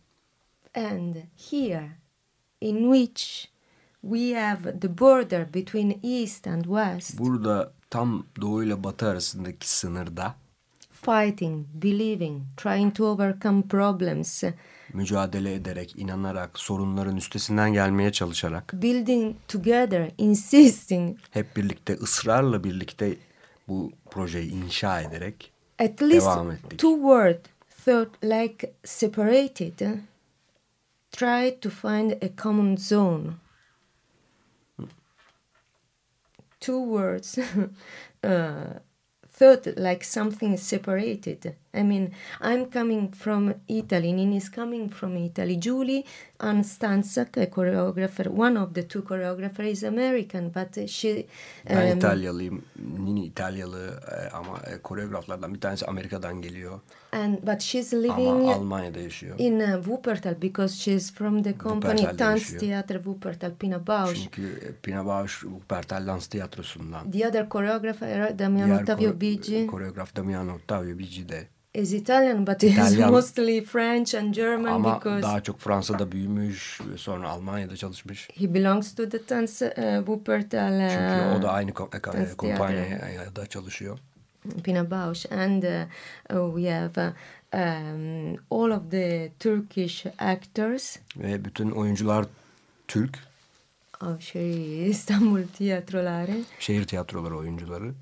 And 0.75 1.15
here, 1.51 1.89
in 2.62 2.75
which 2.94 3.48
we 4.01 4.32
have 4.34 4.80
the 4.82 4.98
border 5.00 5.53
between 5.53 6.00
East 6.03 6.48
and 6.48 6.63
West, 6.63 7.20
Burada 7.20 7.74
tam 7.89 8.25
doğu 8.42 8.63
ile 8.63 8.84
batı 8.84 9.08
arasındaki 9.08 9.70
sınırda 9.70 10.36
fighting, 10.92 11.65
believing, 11.74 12.42
trying 12.58 12.96
to 12.96 13.06
overcome 13.06 13.62
problems, 13.62 14.44
mücadele 14.94 15.53
ederek, 15.53 15.94
inanarak, 16.00 16.60
sorunların 16.60 17.15
üstesinden 17.18 17.74
gelmeye 17.74 18.12
çalışarak 18.12 18.74
building 18.74 19.36
together, 19.48 20.12
insisting, 20.18 21.18
hep 21.32 21.56
birlikte 21.58 21.94
ısrarla 21.94 22.63
birlikte 22.63 23.15
bu 23.68 23.92
projeyi 24.12 24.51
inşa 24.51 25.01
ederek 25.01 25.51
at 25.80 26.01
least 26.01 26.25
Devam 26.27 26.51
ettik. 26.51 26.80
two 26.80 26.96
words 26.96 27.39
thought 27.86 28.24
like 28.24 28.74
separated, 28.86 29.80
try 31.13 31.51
to 31.51 31.70
find 31.70 32.17
a 32.22 32.29
common 32.29 32.75
zone. 32.77 33.39
Two 36.60 36.82
words 36.82 37.38
uh, 38.24 38.79
thought 39.29 39.67
like 39.77 40.03
something 40.03 40.58
separated. 40.58 41.55
I 41.74 41.84
mean, 41.84 42.12
I'm 42.41 42.67
coming 42.67 43.12
from 43.12 43.55
Italy, 43.67 44.12
Nini 44.13 44.38
is 44.38 44.50
coming 44.50 44.89
from 44.89 45.17
Italy. 45.17 45.58
Julie 45.58 46.05
and 46.40 46.63
Stanzak, 46.63 47.38
a 47.38 47.46
choreographer, 47.48 48.28
one 48.28 48.58
of 48.58 48.74
the 48.74 48.84
two 48.84 49.02
choreographers 49.02 49.72
is 49.72 49.84
American, 49.84 50.50
but 50.50 50.90
she... 50.90 51.25
ben 51.70 51.92
um, 51.92 51.98
İtalyalıyım, 51.98 52.62
Nini 53.00 53.25
İtalyalı 53.25 54.00
e, 54.12 54.30
ama 54.30 54.60
e, 54.60 54.78
koreograflardan 54.78 55.54
bir 55.54 55.62
tanesi 55.62 55.86
Amerika'dan 55.86 56.42
geliyor 56.42 56.80
and 57.13 57.38
but 57.44 57.62
she's 57.62 57.94
living 57.94 58.28
ama 58.28 58.54
Almanya'da 58.54 59.00
yaşıyor. 59.00 59.40
in 59.40 59.60
uh, 59.60 59.75
Wuppertal 59.75 60.42
because 60.42 60.75
she's 60.75 61.13
from 61.13 61.44
the 61.44 61.58
company 61.58 62.18
Tanz. 62.18 62.58
Theater 62.58 62.96
Wuppertal, 62.96 63.52
Pina 63.60 63.88
Bausch. 63.88 64.24
Çünkü 64.24 64.42
e, 64.42 64.74
Pina 64.84 65.06
Bausch 65.06 65.40
Wuppertal 65.42 66.08
Dans 66.08 66.28
Tiyatrosu'ndan. 66.28 67.12
The 67.12 67.28
other 67.28 67.50
choreographer, 67.50 68.40
Damiano 68.40 68.68
Diğer 68.68 68.82
Ottavio 68.82 69.22
Bigi. 69.22 69.68
koreograf 69.68 70.16
Damiano 70.16 70.56
Ottavio 70.56 70.98
Bigi 70.98 71.30
de 71.30 71.48
is 71.74 71.94
Italian 71.94 72.48
but 72.48 72.63
İtalyan. 72.63 72.88
is 72.88 72.98
mostly 72.98 73.63
French 73.65 74.15
and 74.15 74.34
German 74.34 74.72
Ama 74.74 74.96
because 74.96 75.24
daha 75.24 75.44
çok 75.44 75.60
Fransa'da 75.60 76.12
büyümüş 76.12 76.80
sonra 76.98 77.30
Almanya'da 77.30 77.77
çalışmış. 77.77 78.30
he 78.39 78.53
belongs 78.53 78.96
to 78.96 79.10
the 79.10 79.25
Tans 79.25 79.62
uh, 79.62 79.70
Wuppertal 79.98 80.89
Çünkü 80.89 81.32
uh, 81.34 81.39
o 81.39 81.42
da 81.42 81.51
aynı 81.51 81.72
ko- 81.72 82.24
e, 82.34 82.38
kumpanyada 82.38 83.46
çalışıyor. 83.48 84.00
Pina 84.63 84.92
Bausch 84.92 85.32
and 85.32 85.63
uh, 85.63 85.70
uh, 86.38 86.56
we 86.56 86.72
have 86.72 87.08
uh, 87.08 87.13
um, 87.53 88.34
all 88.51 88.72
of 88.77 88.92
the 88.92 89.32
Turkish 89.39 90.06
actors 90.20 90.98
Ve 91.18 91.46
bütün 91.46 91.72
oyuncular 91.72 92.25
Türk. 92.88 93.20
of 94.01 94.22
şey 94.22 94.89
İstanbul 94.89 95.44
tiyatroları. 95.58 96.32
Şehir 96.60 96.88
tiyatroları 96.88 97.38
oyuncuları. 97.38 97.94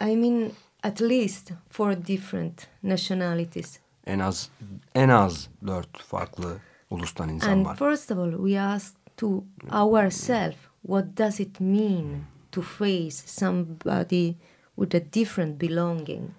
I 0.00 0.16
mean 0.16 0.50
at 0.82 1.00
least 1.00 1.52
four 1.70 2.06
different 2.06 2.68
nationalities. 2.82 3.78
En 4.06 4.18
az 4.18 4.50
en 4.94 5.08
az 5.08 5.48
dört 5.66 6.02
farklı 6.02 6.56
ulustan 6.90 7.28
insan 7.28 7.50
And 7.52 7.66
var. 7.66 7.76
first 7.76 8.10
of 8.10 8.18
all, 8.18 8.32
we 8.32 8.60
ask 8.60 8.94
to 9.16 9.44
ourselves 9.72 10.56
what 10.82 11.16
does 11.18 11.40
it 11.40 11.60
mean 11.60 12.04
to 12.52 12.62
face 12.62 13.26
somebody 13.26 14.34
with 14.76 14.96
a 14.96 15.12
different 15.12 15.60
belonging? 15.60 16.30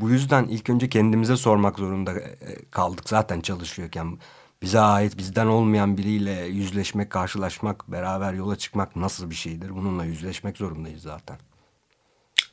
Bu 0.00 0.10
yüzden 0.10 0.44
ilk 0.44 0.70
önce 0.70 0.88
kendimize 0.88 1.36
sormak 1.36 1.78
zorunda 1.78 2.12
e, 2.20 2.36
kaldık 2.70 3.08
zaten 3.08 3.40
çalışıyorken. 3.40 4.18
Bize 4.62 4.80
ait 4.80 5.18
bizden 5.18 5.46
olmayan 5.46 5.96
biriyle 5.96 6.32
yüzleşmek, 6.32 7.10
karşılaşmak, 7.10 7.92
beraber 7.92 8.32
yola 8.32 8.56
çıkmak 8.56 8.96
nasıl 8.96 9.30
bir 9.30 9.34
şeydir? 9.34 9.70
Bununla 9.74 10.04
yüzleşmek 10.04 10.56
zorundayız 10.56 11.02
zaten. 11.02 11.38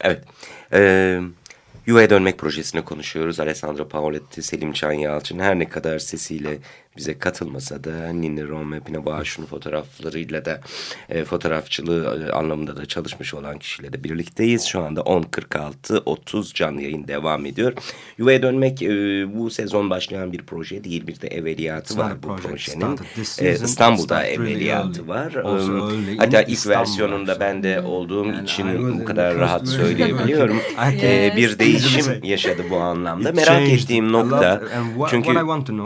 Evet. 0.01 0.23
Ee, 0.73 1.19
Yuva'ya 1.85 2.09
dönmek 2.09 2.37
projesini 2.37 2.85
konuşuyoruz. 2.85 3.39
Alessandro 3.39 3.87
Paoletti, 3.87 4.43
Selim 4.43 4.73
Can 4.73 4.91
Yalçın 4.91 5.39
her 5.39 5.59
ne 5.59 5.69
kadar 5.69 5.99
sesiyle 5.99 6.57
bize 6.97 7.17
katılmasa 7.17 7.83
da 7.83 8.09
Nini 8.13 8.47
Rome, 8.47 8.79
Pina 8.79 9.05
Bausch'un 9.05 9.45
fotoğraflarıyla 9.45 10.45
da 10.45 10.61
e, 11.09 11.23
fotoğrafçılığı 11.23 12.27
e, 12.27 12.31
anlamında 12.31 12.77
da 12.77 12.85
çalışmış 12.85 13.33
olan 13.33 13.57
kişiyle 13.59 13.93
de 13.93 14.03
birlikteyiz. 14.03 14.65
Şu 14.65 14.81
anda 14.83 15.01
10.46-30 15.01 16.53
canlı 16.53 16.81
yayın 16.81 17.07
devam 17.07 17.45
ediyor. 17.45 17.73
Yuva'ya 18.17 18.41
dönmek 18.41 18.81
e, 18.81 18.87
bu 19.39 19.49
sezon 19.49 19.89
başlayan 19.89 20.31
bir 20.31 20.41
proje 20.45 20.83
değil. 20.83 21.07
Bir 21.07 21.21
de 21.21 21.27
evveliyatı 21.27 21.97
var 21.97 22.13
bu 22.23 22.27
project 22.27 22.47
projenin. 22.47 22.99
E. 23.41 23.53
İstanbul'da 23.53 24.23
evveliyatı 24.25 25.07
var. 25.07 25.33
Also 25.35 25.67
Um, 25.77 26.17
Hatta 26.17 26.41
ilk 26.41 26.49
İstanbul 26.49 26.79
versiyonunda 26.79 27.31
actually. 27.31 27.53
ben 27.53 27.63
de 27.63 27.81
olduğum 27.81 28.23
And 28.23 28.39
I 28.39 28.43
için 28.43 28.99
bu 28.99 29.05
kadar 29.05 29.37
rahat 29.37 29.67
söyleyebiliyorum. 29.67 30.57
Can- 30.77 31.37
bir 31.37 31.59
değişim 31.59 32.23
yaşadı 32.23 32.63
bu 32.69 32.77
anlamda. 32.77 33.31
Merak 33.31 33.69
ettiğim 33.69 34.11
nokta 34.11 34.61
what- 34.97 35.09
çünkü 35.09 35.31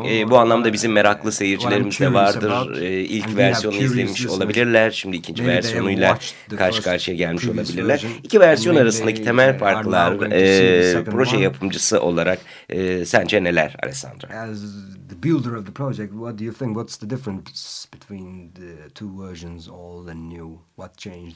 e, 0.10 0.30
bu 0.30 0.38
anlamda 0.38 0.74
bizim 0.74 0.92
meraklı 1.04 1.32
seyircilerimiz 1.32 2.00
I'm 2.02 2.06
de 2.08 2.14
vardır. 2.14 2.82
E, 2.82 3.00
ilk 3.00 3.38
versiyonu 3.38 3.76
izlemiş 3.76 4.28
olabilirler. 4.28 4.92
Şimdi 4.92 5.18
ikinci 5.18 5.48
versiyonuyla 5.48 6.20
karşı 6.58 6.82
karşıya 6.82 7.18
gelmiş 7.18 7.48
olabilirler. 7.48 8.06
İki 8.24 8.40
versiyon 8.40 8.76
arasındaki 8.76 9.24
temel 9.24 9.58
farklar 9.58 10.32
e, 10.32 11.04
proje 11.04 11.38
yapımcısı 11.38 12.02
olarak 12.02 12.40
e, 12.70 13.06
sence 13.06 13.44
neler 13.44 13.76
Alessandro? 13.84 14.28
As 14.34 14.62
the 15.10 15.24
builder 15.24 15.52
of 15.52 15.66
the 15.66 15.72
project, 15.74 16.12
what 16.12 16.40
do 16.40 16.44
you 16.44 16.54
think? 16.54 16.72
What's 16.76 16.98
the 16.98 17.10
difference 17.10 17.86
between 17.94 18.52
the 18.52 18.90
two 18.96 19.28
versions, 19.30 19.70
old 19.70 20.08
and 20.08 20.30
new? 20.34 20.50
What 20.76 20.98
changed? 20.98 21.36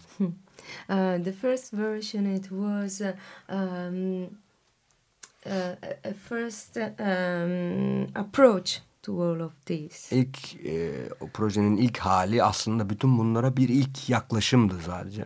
Uh, 0.89 1.23
the 1.23 1.33
first 1.41 1.73
version 1.73 2.25
it 2.35 2.49
was 2.49 3.01
uh, 3.01 3.13
um, 3.49 4.23
uh, 5.45 5.51
a- 5.83 6.09
a 6.09 6.13
first 6.29 6.77
um, 6.77 8.07
approach 8.15 8.79
to 9.05 9.23
all 9.23 9.39
of 9.39 9.65
this. 9.65 10.11
İlk 10.11 10.65
e, 10.65 10.91
o 11.19 11.27
projenin 11.27 11.77
ilk 11.77 11.97
hali 11.97 12.43
aslında 12.43 12.89
bütün 12.89 13.17
bunlara 13.17 13.57
bir 13.57 13.69
ilk 13.69 14.09
yaklaşımdı 14.09 14.73
sadece. 14.85 15.25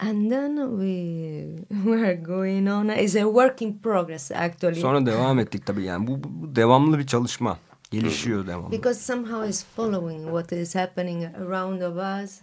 And 0.00 0.30
then 0.30 0.56
we 0.56 1.74
were 1.84 2.14
going 2.14 2.68
on. 2.68 2.88
It's 2.88 3.16
a 3.16 3.20
work 3.20 3.62
in 3.62 3.78
progress 3.78 4.32
actually. 4.32 4.80
Sonra 4.80 5.06
devam 5.06 5.38
ettik 5.38 5.66
tabii 5.66 5.84
yani 5.84 6.06
bu, 6.06 6.20
bu- 6.24 6.56
devamlı 6.56 6.98
bir 6.98 7.06
çalışma. 7.06 7.58
Gelişiyor 7.90 8.46
devamlı. 8.46 8.72
because 8.72 9.00
somehow 9.00 9.48
it's 9.48 9.64
following 9.76 10.24
what 10.24 10.52
is 10.52 10.74
happening 10.74 11.24
around 11.24 11.80
of 11.80 12.24
us, 12.24 12.40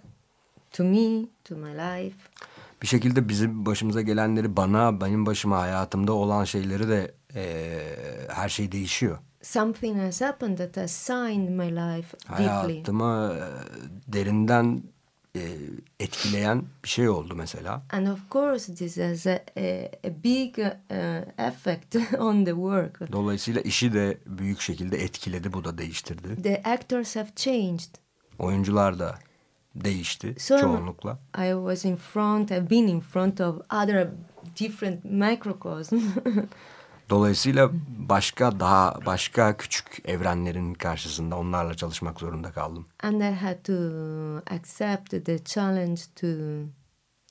to 0.71 0.83
me, 0.83 1.25
to 1.43 1.55
my 1.55 1.71
life. 1.73 2.17
Bir 2.81 2.87
şekilde 2.87 3.29
bizim 3.29 3.65
başımıza 3.65 4.01
gelenleri 4.01 4.57
bana, 4.57 5.01
benim 5.01 5.25
başıma 5.25 5.59
hayatımda 5.59 6.13
olan 6.13 6.43
şeyleri 6.43 6.87
de 6.87 7.11
e, 7.35 7.43
her 8.29 8.49
şey 8.49 8.71
değişiyor. 8.71 9.17
Something 9.43 9.99
has 9.99 10.21
happened 10.21 10.57
that 10.57 10.77
has 10.77 10.91
signed 10.91 11.49
my 11.49 11.69
life 11.75 12.17
deeply. 12.29 12.47
Hayatımı 12.47 13.35
e, 13.35 14.13
derinden 14.13 14.83
e, 15.35 15.41
etkileyen 15.99 16.63
bir 16.83 16.89
şey 16.89 17.09
oldu 17.09 17.35
mesela. 17.35 17.83
And 17.91 18.07
of 18.07 18.19
course, 18.31 18.75
this 18.75 18.97
has 18.97 19.27
a, 19.27 19.41
a, 19.57 19.89
a 20.03 20.23
big 20.23 20.57
uh, 20.57 20.65
effect 21.37 21.95
on 22.19 22.45
the 22.45 22.51
work. 22.51 23.11
Dolayısıyla 23.11 23.61
işi 23.61 23.93
de 23.93 24.17
büyük 24.25 24.61
şekilde 24.61 24.97
etkiledi, 24.97 25.53
bu 25.53 25.63
da 25.63 25.77
değiştirdi. 25.77 26.41
The 26.41 26.61
actors 26.63 27.15
have 27.15 27.29
changed. 27.35 27.95
Oyuncular 28.39 28.99
da 28.99 29.15
değişti 29.75 30.35
So 30.37 30.59
çoğunlukla. 30.59 31.19
I 31.37 31.51
was 31.51 31.85
in 31.85 31.95
front, 31.95 32.51
I've 32.51 32.69
been 32.69 32.87
in 32.87 32.99
front 32.99 33.41
of 33.41 33.55
other 33.55 34.07
different 34.59 35.05
microcosm. 35.05 35.95
Dolayısıyla 37.13 37.69
başka 38.09 38.59
daha 38.59 38.99
başka 39.05 39.57
küçük 39.57 40.01
evrenlerin 40.05 40.73
karşısında 40.73 41.37
onlarla 41.37 41.73
çalışmak 41.73 42.19
zorunda 42.19 42.51
kaldım. 42.51 42.85
and 43.03 43.21
I 43.21 43.31
had 43.31 43.63
to 43.63 43.73
accept 44.55 45.25
the 45.25 45.43
challenge 45.43 46.01
to 46.15 46.27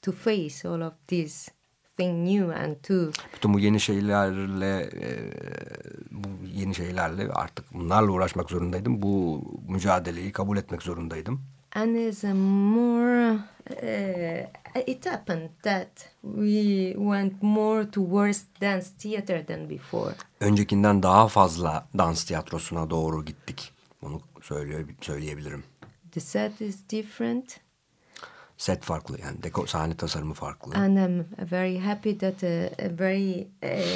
to 0.03 0.13
face 0.13 0.69
all 0.69 0.81
of 0.81 0.93
this 1.09 1.49
thing 1.97 2.29
new 2.29 2.57
and 2.57 2.77
to 2.83 2.95
Bütün 3.35 3.55
bu 3.55 3.59
yeni 3.59 3.81
şeylerle 3.81 4.81
e, 4.81 5.09
bu 6.11 6.29
yeni 6.55 6.75
şeylerle 6.75 7.29
artık 7.33 7.75
bunlarla 7.75 8.11
uğraşmak 8.13 8.51
zorundaydım. 8.51 9.03
Bu 9.03 9.43
mücadeleyi 9.69 10.33
kabul 10.33 10.57
etmek 10.57 10.83
zorundaydım. 10.83 11.41
And 11.75 11.97
it's 11.97 12.25
a 12.25 12.35
more 12.35 13.39
uh, 13.83 14.47
it 14.87 15.07
happened 15.07 15.51
that 15.63 15.89
we 16.23 16.95
went 16.97 17.43
more 17.43 17.91
towards 17.91 18.45
dance 18.61 18.91
theater 18.99 19.47
than 19.47 19.71
before 19.71 20.15
Öncekinden 20.41 21.03
daha 21.03 21.29
fazla 21.29 21.87
dans 21.99 22.25
tiyatrosuna 22.25 22.91
doğru 22.91 23.25
gittik. 23.25 23.73
Bunu 24.03 24.21
söyleye, 24.43 24.85
söyleyebilirim. 25.01 25.65
the 26.13 26.21
set 26.21 26.61
is 26.61 26.77
different 26.91 27.61
Set 28.57 28.83
farklı 28.85 29.21
yani 29.21 29.43
deko, 29.43 29.67
sahne 29.67 29.95
tasarımı 29.97 30.35
farklı. 30.35 30.75
and 30.77 30.97
I'm 30.97 31.27
very 31.51 31.79
happy 31.79 32.19
that 32.19 32.45
a, 32.45 32.71
a 32.87 32.99
very 32.99 33.47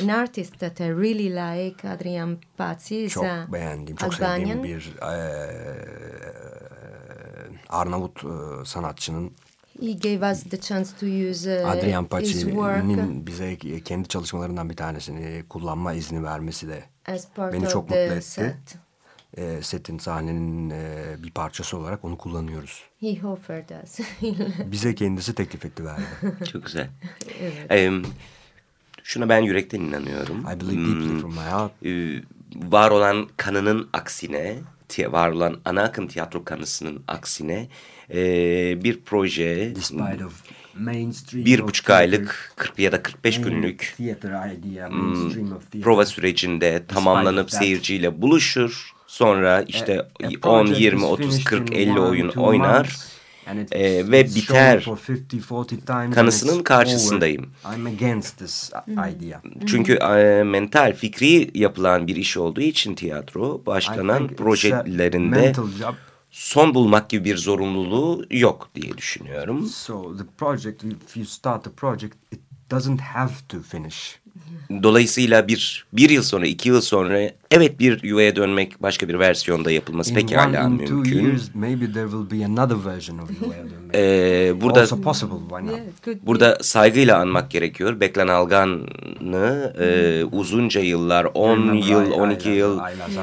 an 0.03 0.09
artist 0.09 0.59
that 0.59 0.81
I 0.81 0.89
really 0.89 1.31
like 1.31 1.89
Adrian 1.89 2.39
Pazzi 2.57 2.97
is 2.97 3.13
çok 3.13 3.25
a 3.25 3.47
beğendiğim, 3.53 3.97
çok 3.97 4.13
Albanian. 4.15 4.37
sevdiğim 4.39 4.63
bir 4.65 4.93
eee, 5.03 5.87
Arnavut 7.69 8.25
eee, 8.25 8.31
sanatçının 8.65 9.33
He 9.81 9.93
gave 9.93 10.33
us 10.33 10.43
the 10.45 10.61
chance 10.61 10.91
to 11.01 11.07
use 11.31 11.63
uh, 11.65 11.69
Adrian 11.71 12.05
Paci'nin 12.05 13.27
bize 13.27 13.57
kendi 13.85 14.09
çalışmalarından 14.09 14.71
bir 14.71 14.77
tanesini 14.77 15.45
kullanma 15.49 15.93
izni 15.93 16.25
vermesi 16.25 16.69
de 16.69 16.85
as 17.07 17.29
part 17.35 17.53
beni 17.55 17.65
of 17.65 17.73
çok 17.73 17.91
mutlu 17.91 17.97
the 17.97 18.15
etti. 18.15 18.23
set. 18.23 18.79
Eee, 19.37 19.63
setin 19.63 19.99
sahnenin 19.99 20.71
eee, 20.71 21.17
bir 21.23 21.31
parçası 21.31 21.77
olarak 21.79 22.05
onu 22.05 22.19
kullanıyoruz. 22.19 22.83
He 23.01 23.27
offered 23.27 23.83
us. 23.85 24.01
Bize 24.73 24.95
kendisi 24.95 25.35
teklif 25.35 25.65
etti 25.65 25.85
verdi. 25.85 26.03
Çok 26.53 26.65
güzel. 26.67 26.89
Ee, 27.71 27.91
şuna 29.03 29.29
ben 29.29 29.41
yürekten 29.41 29.81
inanıyorum. 29.81 30.41
I 30.41 30.61
believe 30.61 30.77
deeply 30.87 31.11
Hmm, 31.11 31.21
from 31.21 31.31
my 31.33 31.39
heart. 31.41 31.73
e, 31.87 32.23
var 32.71 32.91
olan 32.91 33.29
kanının 33.37 33.89
aksine, 33.93 34.57
var 35.13 35.29
olan 35.31 35.61
ana 35.65 35.83
akım 35.83 36.09
tiyatro 36.09 36.45
kanısının 36.45 37.03
aksine 37.09 37.69
e, 38.15 38.19
bir 38.85 39.01
proje 39.01 39.73
bir 41.33 41.63
buçuk 41.63 41.91
aylık 41.91 42.53
40 42.57 42.79
ya 42.79 42.93
da 42.93 43.03
45 43.03 43.39
main 43.39 43.49
günlük 43.51 43.95
idea, 43.99 44.15
theater. 45.59 45.83
prova 45.83 46.07
sürecinde 46.07 46.83
tamamlanıp 46.89 47.49
that- 47.49 47.59
seyirciyle 47.59 48.23
buluşur. 48.23 48.93
Sonra 49.07 49.63
işte 49.69 50.01
A- 50.01 50.27
a 50.27 50.29
10, 50.29 50.65
project 50.67 50.81
20, 50.81 51.03
is 51.03 51.09
30, 51.11 51.27
finished 51.31 51.45
40, 51.45 51.71
in 51.71 51.75
50 51.77 51.91
one, 51.91 52.01
oyun 52.01 52.29
oynar. 52.29 52.77
months, 52.85 53.16
e, 53.73 54.11
ve 54.11 54.25
biter. 54.25 54.81
for 54.81 54.99
50, 55.09 55.41
40 55.41 55.69
times 55.69 55.91
and 55.91 56.13
Kanısının 56.13 56.63
karşısındayım. 56.63 57.53
over. 57.67 57.77
I'm 57.77 57.87
against 57.87 58.39
this 58.39 58.71
idea. 58.89 59.41
Çünkü 59.67 59.93
e, 59.93 60.43
mental, 60.43 60.95
fikri 60.97 61.51
yapılan 61.55 62.07
bir 62.07 62.17
iş 62.17 62.37
olduğu 62.37 62.61
için 62.61 62.95
tiyatro 62.95 63.67
başlanan 63.67 64.29
projelerinde 64.29 65.53
son 66.31 66.75
bulmak 66.75 67.11
gibi 67.11 67.25
bir 67.25 67.37
zorunluluğu 67.37 68.25
yok 68.31 68.71
diye 68.75 68.99
düşünüyorum. 68.99 69.67
So 69.67 70.17
the 70.17 70.25
project, 70.39 70.85
if 70.85 71.17
you 71.17 71.27
start 71.27 71.65
the 71.65 71.71
project, 71.71 72.15
it 72.33 72.41
doesn't 72.71 73.01
have 73.01 73.33
to 73.49 73.61
finish. 73.61 74.21
Dolayısıyla 74.83 75.49
bir, 75.49 75.87
bir 75.93 76.11
yıl 76.11 76.23
sonra, 76.23 76.47
iki 76.47 76.69
yıl 76.69 76.81
sonra 76.81 77.21
evet 77.51 77.81
bir 77.81 78.03
yuvaya 78.03 78.37
dönmek 78.37 78.83
başka 78.83 79.09
bir 79.09 79.19
versiyonda 79.19 79.71
yapılması 79.71 80.11
in 80.11 80.15
pekala 80.15 80.67
one, 80.67 80.69
mümkün. 80.69 80.87
two 81.05 81.15
years, 81.19 81.43
maybe 81.55 81.93
there 81.93 82.07
will 82.11 82.41
be 82.41 82.45
another 82.47 82.85
version 82.95 83.19
of 83.19 83.31
yuvaya 83.43 83.63
dönmek. 83.65 83.95
Ee, 83.95 84.61
burada 84.61 84.81
also 84.81 85.01
possible, 85.03 85.37
why 85.49 85.67
not? 85.67 85.77
Yeah, 85.79 85.87
could 86.05 86.17
be. 86.17 86.27
burada 86.27 86.59
saygıyla 86.63 87.19
anmak 87.19 87.51
gerekiyor. 87.51 88.01
Beklan 88.01 88.29
Algan'ı 88.29 89.73
e, 89.81 90.25
uzunca 90.33 90.81
yıllar, 90.81 91.27
10 91.35 91.57
Remember, 91.57 91.87
yıl, 91.89 92.11
I- 92.11 92.15
12 92.15 92.51
I- 92.51 92.55
yıl 92.55 92.81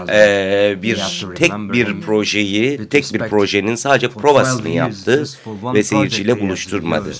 e, 0.10 0.79
bir 0.82 1.01
tek 1.36 1.51
bir 1.73 2.01
projeyi, 2.01 2.89
tek 2.89 3.13
bir 3.13 3.19
projenin 3.19 3.75
sadece 3.75 4.10
provasını 4.10 4.62
12 4.62 4.69
years, 4.77 5.08
yaptı 5.08 5.25
ve 5.73 5.84
seyirciyle 5.84 6.39
buluşturmadı. 6.39 7.12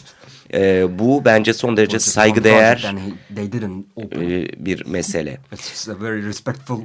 E, 0.54 0.86
bu 1.00 1.26
bence 1.26 1.54
son 1.54 1.78
derece 1.78 2.00
saygıdeğer 2.00 2.86
and 2.90 2.98
he- 2.98 3.36
they 3.36 3.52
didn't 3.52 3.86
open. 3.96 4.22
e, 4.22 4.48
bir 4.58 4.86
mesele. 4.86 5.38
It's 5.54 5.90
a 5.90 6.02
very 6.02 6.28
respectful 6.28 6.80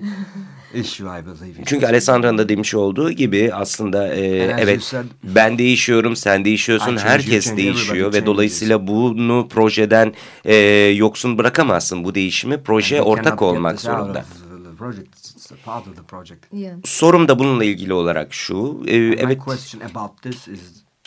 issue, 0.75 1.07
I 1.07 1.27
believe. 1.27 1.65
Çünkü 1.67 1.87
Alessandra'nın 1.87 2.39
da 2.39 2.49
demiş 2.49 2.75
olduğu 2.75 3.11
gibi 3.13 3.51
aslında 3.55 4.15
e, 4.15 4.21
evet 4.59 4.83
said, 4.83 5.05
ben 5.25 5.59
değişiyorum, 5.59 6.17
sen 6.17 6.45
değişiyorsun, 6.45 6.97
herkes 6.97 7.57
değişiyor 7.57 8.13
ve 8.13 8.27
dolayısıyla 8.27 8.87
bunu 8.87 9.49
projeden 9.49 10.15
e, 10.45 10.55
yoksun 10.97 11.39
bırakamazsın 11.39 12.05
bu 12.05 12.15
değişimi. 12.15 12.63
Proje 12.63 13.03
ortak 13.03 13.43
olmak 13.43 13.81
zorunda. 13.81 14.19
of 14.19 14.71
the 14.71 14.77
project. 14.79 15.19
It's 15.37 15.53
a 15.53 15.57
part 15.65 15.89
of 15.89 15.97
the 15.97 16.03
project. 16.03 16.45
Yeah. 16.53 16.77
Sorum 16.85 17.29
da 17.29 17.39
bununla 17.39 17.65
ilgili 17.65 17.93
olarak 17.93 18.35
şu. 18.35 18.83
e, 18.87 18.97
evet 18.97 19.39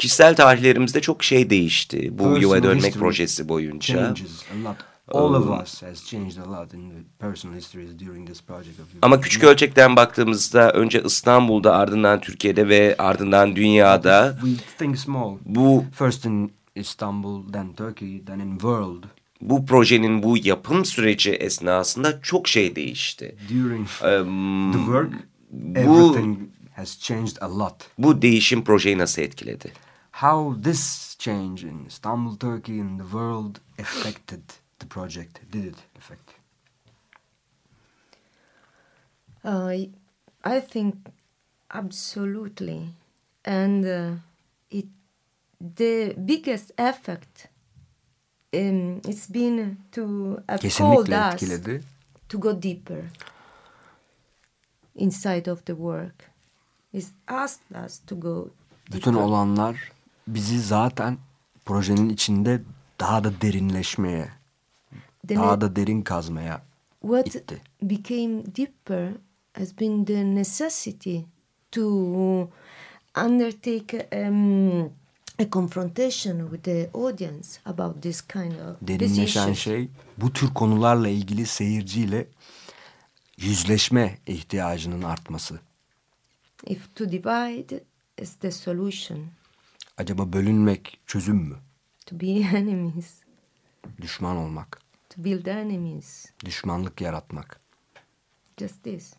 kişisel 0.01 0.35
tarihlerimizde 0.35 1.01
çok 1.01 1.23
şey 1.23 1.49
değişti 1.49 2.09
bu 2.11 2.17
Personal 2.17 2.41
yuva 2.41 2.63
dönmek 2.63 2.93
projesi 2.93 3.49
boyunca. 3.49 4.13
All 5.13 5.33
of 5.33 5.61
us 5.63 5.81
has 5.83 6.05
changed 6.05 6.37
a 6.37 6.51
lot 6.51 6.73
in 6.73 6.89
the 6.89 6.95
personal 7.19 7.57
histories 7.57 7.89
during 8.07 8.27
this 8.27 8.41
project 8.41 8.79
of 8.79 8.85
Ama 9.01 9.21
küçük 9.21 9.43
ölçekten 9.43 9.95
baktığımızda 9.95 10.71
önce 10.71 11.03
İstanbul'da 11.05 11.75
ardından 11.75 12.21
Türkiye'de 12.21 12.67
ve 12.69 12.95
ardından 12.97 13.55
dünyada 13.55 14.37
We 14.43 14.49
think 14.77 14.97
small. 14.97 15.37
bu 15.45 15.85
First 15.93 16.25
in 16.25 16.51
Istanbul, 16.75 17.51
then 17.53 17.73
Turkey, 17.73 18.25
then 18.25 18.39
in 18.39 18.51
world. 18.51 19.03
bu 19.41 19.65
projenin 19.65 20.23
bu 20.23 20.37
yapım 20.37 20.85
süreci 20.85 21.31
esnasında 21.31 22.21
çok 22.21 22.47
şey 22.47 22.75
değişti. 22.75 23.35
During 23.49 23.87
Em, 24.03 24.71
the 24.71 24.77
work, 24.77 25.11
bu 25.51 25.79
everything 25.79 26.37
has 26.75 26.99
changed 26.99 27.37
a 27.41 27.59
lot. 27.59 27.73
bu 27.97 28.21
değişim 28.21 28.63
projeyi 28.63 28.97
nasıl 28.97 29.21
etkiledi? 29.21 29.71
How 30.11 30.53
this 30.57 31.15
change 31.15 31.63
in 31.63 31.85
Istanbul, 31.87 32.35
Turkey, 32.35 32.79
and 32.79 32.99
the 32.99 33.05
world 33.05 33.59
affected 33.79 34.43
the 34.79 34.85
project? 34.85 35.39
Did 35.49 35.65
it 35.65 35.75
affect? 35.97 36.33
Uh, 39.43 39.73
I 40.43 40.59
think 40.59 40.95
absolutely, 41.73 42.89
and 43.43 43.85
uh, 43.85 44.11
it 44.69 44.85
the 45.59 46.13
biggest 46.17 46.71
effect 46.77 47.47
um, 48.53 49.01
it's 49.07 49.27
been 49.27 49.77
to 49.91 50.03
called 50.47 50.59
Kesinlikle 50.61 51.13
us 51.13 51.41
etkiledi. 51.41 51.83
to 52.27 52.37
go 52.37 52.53
deeper 52.53 53.09
inside 54.95 55.47
of 55.47 55.63
the 55.65 55.75
work. 55.75 56.29
It's 56.93 57.13
asked 57.27 57.63
us 57.73 58.01
to 58.05 58.15
go. 58.15 58.51
Bütün 58.91 59.13
deeper. 59.13 59.23
olanlar 59.25 59.75
bizi 60.35 60.59
zaten 60.61 61.17
projenin 61.65 62.09
içinde 62.09 62.61
daha 62.99 63.23
da 63.23 63.41
derinleşmeye, 63.41 64.29
Then 65.27 65.37
daha 65.37 65.61
da 65.61 65.75
derin 65.75 66.01
kazmaya 66.01 66.61
what 67.01 67.35
itti. 67.35 67.61
became 67.81 68.43
deeper 68.55 69.09
has 69.53 69.79
been 69.79 70.05
the 70.05 70.35
necessity 70.35 71.21
to 71.71 71.81
undertake 73.25 74.07
um, 74.27 74.81
a 75.39 75.49
confrontation 75.51 76.39
with 76.49 76.63
the 76.63 76.89
audience 76.93 77.59
about 77.65 78.01
this 78.01 78.21
kind 78.21 78.51
of 78.51 78.75
Derinleşen 78.81 79.53
şey 79.53 79.89
bu 80.17 80.33
tür 80.33 80.53
konularla 80.53 81.07
ilgili 81.07 81.45
seyirciyle 81.45 82.27
yüzleşme 83.37 84.17
ihtiyacının 84.27 85.01
artması. 85.01 85.59
If 86.67 86.95
to 86.95 87.05
divide 87.11 87.83
is 88.17 88.35
the 88.35 88.51
solution, 88.51 89.19
Acaba 89.97 90.33
bölünmek 90.33 90.99
çözüm 91.05 91.37
mü? 91.37 91.55
to 92.05 92.19
be 92.19 92.25
enemies, 92.57 93.21
Düşman 94.01 94.37
olmak, 94.37 94.81
to 95.09 95.23
build 95.23 95.45
enemies, 95.45 96.25
düşmanlık 96.45 97.01
yaratmak. 97.01 97.61
just 98.57 98.83
this. 98.83 99.13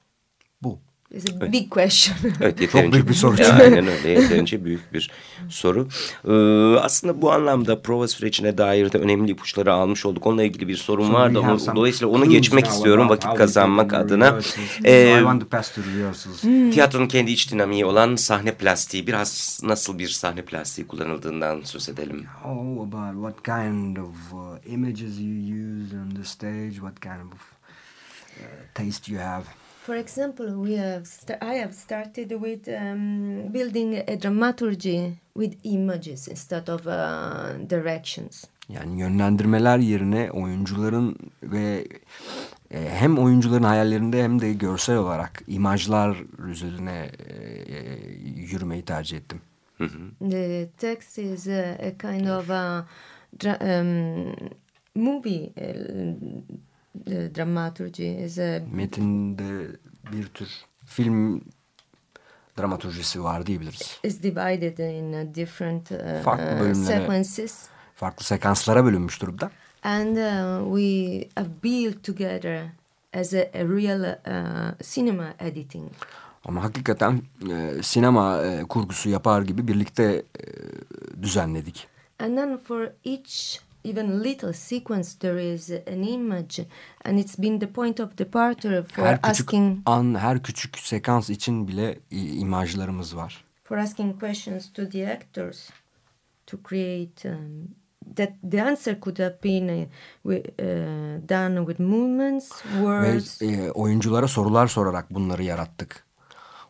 Bu. 0.63 0.81
It's 1.12 1.31
a 1.42 1.53
big 1.53 1.70
question. 1.70 2.16
Evet 2.40 2.61
yeterince 2.61 2.92
büyük 2.92 3.09
bir 3.09 3.14
soru. 3.14 3.42
Ya, 3.42 3.53
aynen 3.53 3.87
öyle 3.87 4.09
yeterince 4.09 4.64
büyük 4.64 4.92
bir 4.92 5.11
soru. 5.48 5.88
Ee, 6.29 6.33
aslında 6.81 7.22
bu 7.22 7.33
anlamda 7.33 7.83
prova 7.83 8.09
sürecine 8.09 8.59
dair 8.59 8.92
de 8.92 8.98
önemli 8.98 9.31
ipuçları 9.31 9.72
almış 9.72 10.07
olduk. 10.07 10.27
Onunla 10.27 10.42
ilgili 10.42 10.68
bir 10.68 10.77
sorun 10.77 11.07
So 11.07 11.12
vardı 11.12 11.38
some 11.59 11.77
dolayısıyla 11.77 12.14
onu 12.14 12.29
geçmek 12.29 12.66
istiyorum 12.66 13.07
about 13.07 13.27
vakit 13.27 13.38
kazanmak 13.38 13.94
adına. 13.94 14.38
Ee, 14.85 15.22
rehearsals. 15.22 16.40
tiyatronun 16.75 17.07
kendi 17.07 17.31
iç 17.31 17.53
dinamiği 17.53 17.85
olan 17.85 18.16
sahne 18.16 18.55
plastiği 18.55 19.07
biraz 19.07 19.61
nasıl 19.62 19.98
bir 19.98 20.09
sahne 20.09 20.42
plastiği 20.42 20.87
kullanıldığından 20.87 21.61
söz 21.64 21.88
edelim. 21.88 22.27
Oh, 22.44 22.83
about 22.83 23.35
what 23.35 23.44
kind 23.44 23.96
of 23.96 24.33
uh, 24.33 24.72
images 24.72 25.20
you 25.20 25.33
use 25.33 25.96
on 25.96 26.14
the 26.14 26.25
stage, 26.25 26.72
what 26.72 27.01
kind 27.01 27.33
of 27.33 27.40
uh, 28.38 28.44
taste 28.75 29.12
you 29.12 29.22
have. 29.22 29.62
For 29.87 29.97
example, 29.97 30.47
we 30.47 30.77
have 30.77 31.07
I 31.40 31.55
have 31.55 31.75
started 31.75 32.31
with 32.31 32.68
um, 32.68 33.49
building 33.53 33.95
a 33.95 34.16
dramaturgy 34.16 35.18
with 35.35 35.57
images 35.64 36.29
instead 36.29 36.68
of 36.68 36.87
uh, 36.87 37.59
directions. 37.71 38.45
Yani 38.68 39.01
yönlendirmeler 39.01 39.79
yerine 39.79 40.31
oyuncuların 40.31 41.16
ve 41.42 41.85
e, 42.71 42.88
hem 42.88 43.18
oyuncuların 43.18 43.62
hayallerinde 43.62 44.23
hem 44.23 44.40
de 44.40 44.53
görsel 44.53 44.97
olarak 44.97 45.42
imajlar 45.47 46.16
üzerine 46.49 47.11
e, 47.29 47.42
e, 47.75 47.99
yürümeyi 48.37 48.83
tercih 48.83 49.16
ettim. 49.16 49.40
The 50.31 50.68
text 50.79 51.18
is 51.18 51.49
a, 51.49 51.79
a 51.83 51.99
kind 51.99 52.27
of 52.27 52.51
a 52.51 52.87
dra- 53.40 53.81
um, 53.81 54.35
movie 54.95 55.53
uh, 55.57 56.14
the 57.07 57.35
dramaturgy 57.35 58.25
is 58.25 58.39
a 58.39 58.63
Metinde 58.73 59.67
bir 60.13 60.27
tür 60.27 60.49
film 60.87 61.41
dramaturjisi 62.59 63.23
var 63.23 63.47
diyebiliriz. 63.47 63.99
is 64.05 64.23
divided 64.23 64.79
in 64.79 65.35
different 65.35 65.91
uh, 65.91 66.23
Farklı 66.25 66.61
bölümlere. 66.61 66.99
sequences, 67.01 67.67
Farklı 67.95 68.25
sekanslara 68.25 68.85
bölünmüş 68.85 69.21
durumda. 69.23 69.51
and 69.83 70.17
uh, 70.17 70.77
we 70.79 71.29
have 71.35 71.49
built 71.65 72.05
together 72.05 72.63
as 73.15 73.35
a, 73.35 73.39
a 73.39 73.65
real 73.65 74.17
uh, 74.27 74.83
cinema 74.95 75.35
editing. 75.39 75.93
Ama 76.45 76.63
hakikaten 76.65 77.23
e, 77.53 77.83
sinema 77.83 78.43
e, 78.43 78.63
kurgusu 78.65 79.09
yapar 79.09 79.43
gibi 79.43 79.69
birlikte 79.69 80.03
e, 80.05 80.23
düzenledik. 81.23 81.87
And 82.19 82.37
then 82.37 82.57
for 82.57 82.89
each 83.05 83.61
even 83.85 84.23
little 84.23 84.53
sequence 84.53 85.18
there 85.18 85.55
is 85.55 85.71
an 85.71 86.03
image 86.03 86.66
and 87.05 87.18
it's 87.18 87.38
been 87.38 87.59
the 87.61 87.66
point 87.66 88.01
of 88.01 88.18
departure 88.18 88.83
for 88.83 89.03
Her 89.03 89.23
küçük 89.23 89.27
asking 89.31 89.79
an, 89.87 90.14
her 90.14 90.42
küçük 90.42 90.79
sekans 90.79 91.31
için 91.31 91.68
bile 91.68 91.99
imajlarımız 92.11 93.16
var. 93.16 93.45
for 93.64 93.77
asking 93.79 94.21
questions 94.21 94.73
to 94.73 94.88
the 94.90 95.12
actors 95.12 95.71
to 96.47 96.59
create 96.68 97.29
um, 97.29 97.68
that 98.16 98.31
the 98.51 98.62
answer 98.62 99.01
could 99.01 99.18
have 99.18 99.35
been 99.45 99.68
uh, 100.25 100.31
uh, 100.33 100.35
done 101.29 101.66
with 101.66 101.81
movements, 101.81 102.51
Ve 102.64 102.81
words, 102.83 103.42
e, 103.42 103.71
oyunculara 103.73 104.29
sorular 104.29 104.66
sorarak 104.66 105.14
bunları 105.14 105.42
yarattık. 105.42 106.05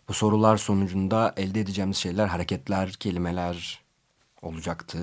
Bu 0.09 0.13
sorular 0.15 0.57
sonucunda 0.57 1.35
elde 1.37 1.61
edeceğimiz 1.61 1.97
şeyler 1.97 2.27
hareketler, 2.27 2.93
kelimeler 2.93 3.83
olacaktı. 4.43 4.99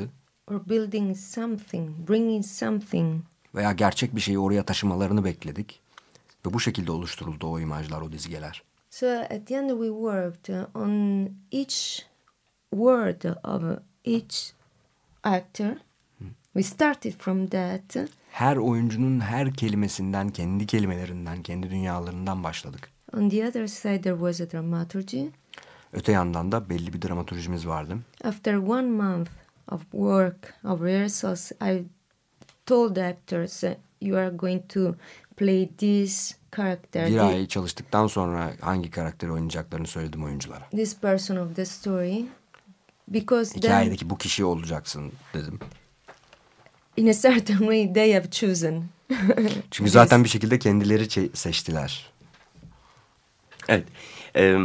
Or 0.49 0.69
building 0.69 1.17
something, 1.17 2.07
bringing 2.07 2.45
something. 2.45 3.23
Veya 3.55 3.71
gerçek 3.71 4.15
bir 4.15 4.21
şeyi 4.21 4.39
oraya 4.39 4.63
taşımalarını 4.63 5.23
bekledik. 5.23 5.79
Ve 6.45 6.53
bu 6.53 6.59
şekilde 6.59 6.91
oluşturuldu 6.91 7.47
o 7.47 7.59
imajlar, 7.59 8.01
o 8.01 8.11
dizgeler. 8.11 8.63
So 8.89 9.07
at 9.07 9.47
the 9.47 9.55
end 9.55 9.69
we 9.69 9.87
worked 9.87 10.75
on 10.75 11.25
each 11.51 11.99
word 12.71 13.23
of 13.43 13.79
each 14.05 14.53
actor. 15.23 15.71
We 16.53 16.63
started 16.63 17.13
from 17.13 17.47
that. 17.47 17.95
Her 18.31 18.55
oyuncunun 18.55 19.19
her 19.19 19.53
kelimesinden, 19.53 20.29
kendi 20.29 20.65
kelimelerinden, 20.67 21.43
kendi 21.43 21.69
dünyalarından 21.69 22.43
başladık. 22.43 22.89
On 23.13 23.29
the 23.29 23.47
other 23.47 23.67
side 23.67 24.01
there 24.01 24.15
was 24.15 24.41
a 24.41 24.51
dramaturgy. 24.51 25.25
Öte 25.93 26.11
yandan 26.11 26.51
da 26.51 26.69
belli 26.69 26.93
bir 26.93 27.01
dramaturjimiz 27.01 27.67
vardı. 27.67 27.97
After 28.23 28.55
one 28.55 28.87
month 28.87 29.31
of 29.71 29.81
work, 29.91 30.53
of 30.63 30.81
rehearsals, 30.81 31.51
I 31.61 31.83
told 32.65 32.95
the 32.95 33.01
actors, 33.01 33.63
uh, 33.63 33.73
you 34.01 34.17
are 34.17 34.29
going 34.29 34.61
to 34.69 34.95
play 35.37 35.69
this 35.77 36.35
character. 36.55 37.07
Bir 37.07 37.19
ay 37.19 37.47
çalıştıktan 37.47 38.07
sonra 38.07 38.51
hangi 38.61 38.91
karakteri 38.91 39.31
oynayacaklarını 39.31 39.87
söyledim 39.87 40.23
oyunculara. 40.23 40.69
This 40.69 40.99
person 40.99 41.35
of 41.35 41.55
the 41.55 41.65
story. 41.65 42.25
Because 43.07 43.57
Hikayedeki 43.57 43.99
then, 43.99 44.09
bu 44.09 44.17
kişi 44.17 44.45
olacaksın 44.45 45.11
dedim. 45.33 45.59
in 46.97 47.07
a 47.07 47.13
certain 47.13 47.57
way 47.59 47.93
they 47.93 48.13
have 48.13 48.29
chosen. 48.31 48.83
Çünkü 49.71 49.91
zaten 49.91 50.23
bir 50.23 50.29
şekilde 50.29 50.59
kendileri 50.59 51.29
seçtiler. 51.33 52.11
Evet. 53.67 53.87
Ee, 54.35 54.57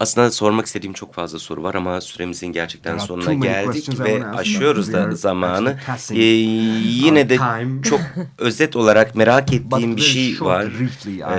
aslında 0.00 0.30
sormak 0.30 0.66
istediğim 0.66 0.92
çok 0.92 1.14
fazla 1.14 1.38
soru 1.38 1.62
var 1.62 1.74
ama 1.74 2.00
süremizin 2.00 2.46
gerçekten 2.46 2.98
sonuna 2.98 3.34
geldik 3.34 4.00
ve 4.00 4.26
aşıyoruz 4.26 4.92
da 4.92 5.10
zamanı. 5.10 5.78
Ee, 6.10 6.22
yine 6.84 7.28
de 7.28 7.38
çok 7.82 8.00
özet 8.38 8.76
olarak 8.76 9.14
merak 9.14 9.52
ettiğim 9.52 9.96
bir 9.96 10.02
şey 10.02 10.36
var 10.40 10.66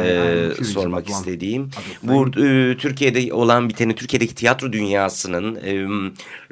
ee, 0.03 0.63
sormak 0.63 1.09
istediğim. 1.09 1.69
Bu 2.03 2.27
e, 2.27 2.77
Türkiye'de 2.77 3.33
olan 3.33 3.69
biteni, 3.69 3.95
Türkiye'deki 3.95 4.35
tiyatro 4.35 4.73
dünyasının... 4.73 5.55
E, 5.55 5.77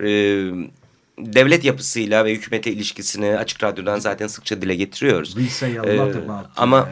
e, 0.09 0.84
devlet 1.17 1.65
yapısıyla 1.65 2.25
ve 2.25 2.33
hükümete 2.33 2.71
ilişkisini 2.71 3.37
açık 3.37 3.63
radyodan 3.63 3.99
zaten 3.99 4.27
sıkça 4.27 4.61
dile 4.61 4.75
getiriyoruz. 4.75 5.37
Ee, 5.85 5.97
ama 6.57 6.81
uh, 6.81 6.85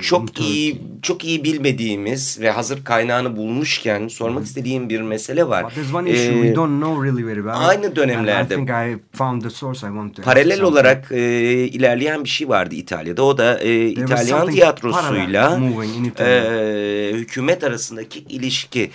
çok 0.00 0.40
iyi 0.40 0.82
çok 1.02 1.24
iyi 1.24 1.44
bilmediğimiz 1.44 2.40
ve 2.40 2.50
hazır 2.50 2.84
kaynağını 2.84 3.36
bulmuşken 3.36 4.08
sormak 4.08 4.44
istediğim 4.44 4.88
bir 4.88 5.00
mesele 5.00 5.48
var. 5.48 5.72
Ee, 6.06 6.10
aynı 7.52 7.96
dönemlerde 7.96 8.54
paralel 10.22 10.62
olarak 10.62 11.12
e, 11.12 11.20
ilerleyen 11.66 12.24
bir 12.24 12.28
şey 12.28 12.48
vardı 12.48 12.74
İtalya'da. 12.74 13.22
O 13.24 13.38
da 13.38 13.58
e, 13.58 13.86
İtalyan 13.88 14.50
tiyatrosuyla 14.50 15.60
e, 16.18 17.12
hükümet 17.14 17.64
arasındaki 17.64 18.18
ilişki. 18.18 18.90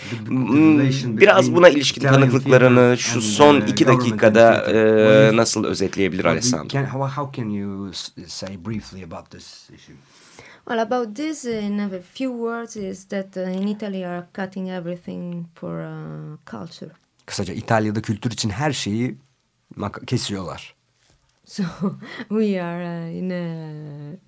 Biraz 1.06 1.56
buna 1.56 1.70
ilişkin 1.70 2.02
tanıklıklarını 2.02 2.77
planı 2.78 2.98
şu 2.98 3.22
son 3.22 3.62
iki 3.62 3.88
dakikada 3.88 4.72
e, 4.72 5.38
nasıl 5.38 5.64
özetleyebilir 5.64 6.26
Alessandro? 6.26 6.80
Well, 10.70 10.80
about 10.80 11.16
this, 11.16 11.46
in 11.46 11.80
a 11.80 11.90
few 12.14 12.32
words, 12.32 12.76
is 12.76 13.06
that 13.06 13.38
uh, 13.38 13.62
in 13.62 13.68
Italy 13.68 14.06
are 14.06 14.28
cutting 14.36 14.70
everything 14.70 15.46
for 15.56 15.80
uh, 15.80 16.38
culture. 16.52 16.92
Kısaca 17.26 17.54
İtalya'da 17.54 18.02
kültür 18.02 18.32
için 18.32 18.50
her 18.50 18.72
şeyi 18.72 19.18
kesiyorlar. 20.08 20.76
So 21.46 21.64
we 22.30 22.64
are 22.64 22.84
uh, 22.84 23.16
in, 23.16 23.30
a, 23.30 23.36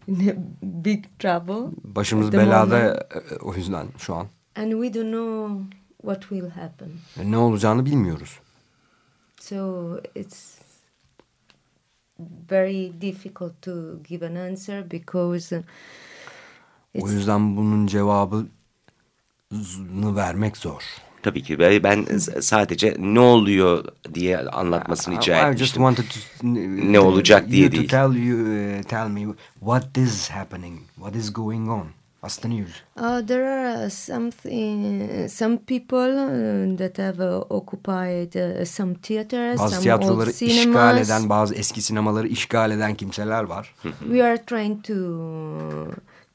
in 0.08 0.30
a 0.30 0.34
big 0.62 1.06
trouble. 1.20 1.76
Başımız 1.84 2.32
belada 2.32 3.08
o 3.42 3.54
yüzden 3.54 3.88
şu 3.98 4.16
an. 4.16 4.28
And 4.56 4.72
we 4.72 4.94
don't 4.94 5.12
know 5.12 5.62
what 6.02 6.22
will 6.22 6.50
happen. 6.50 6.90
Ne 7.24 7.38
olacağını 7.38 7.86
bilmiyoruz. 7.86 8.40
So 9.42 9.98
it's 10.16 10.60
very 12.52 13.02
difficult 13.02 13.62
to 13.62 14.04
give 14.04 14.28
an 14.28 14.36
answer 14.36 14.92
because 14.92 15.64
o 17.00 17.10
yüzden 17.10 17.58
bunun 17.58 17.88
cevabını 17.88 18.46
vermek 20.16 20.58
zor. 20.58 20.84
Tabii 21.22 21.44
ki 21.44 21.60
ben 21.60 22.06
sadece 22.42 22.96
ne 23.00 23.20
oluyor 23.20 23.86
diye 24.14 24.38
anlatmasını 24.40 25.18
rica 25.18 25.50
etmiştim. 25.50 25.84
ne 26.92 27.00
olacak 27.00 27.52
diye 27.52 27.72
değil. 27.72 27.90
To 27.90 27.90
tell 27.90 28.16
you, 28.24 28.40
uh, 28.40 28.84
tell 28.84 29.08
me 29.08 29.36
what 29.60 29.98
is 29.98 30.30
happening, 30.30 30.80
what 30.96 31.16
is 31.16 31.34
going 31.34 31.70
on. 31.70 31.99
The 32.22 32.48
news? 32.50 32.84
Uh, 32.98 33.22
there 33.22 33.46
are 33.46 33.90
something, 33.90 35.30
some 35.30 35.58
people 35.58 35.98
uh, 36.20 36.78
that 36.78 36.98
have 36.98 37.22
uh, 37.22 37.46
occupied 37.50 38.36
uh, 38.36 38.66
some 38.66 38.96
theaters, 38.96 39.60
bazı 39.60 39.76
some 39.76 39.84
tiyatroları 39.84 40.30
old 40.30 40.36
cinemas. 40.36 40.66
işgal 40.66 40.98
eden, 40.98 41.30
bazı 41.30 41.56
eski 41.56 41.82
sinemaları 41.82 42.28
işgal 42.28 42.72
eden 42.72 42.96
kimseler 42.96 43.44
var. 43.44 43.76
We 44.00 44.24
are 44.24 44.46
trying 44.46 44.86
to 44.86 44.96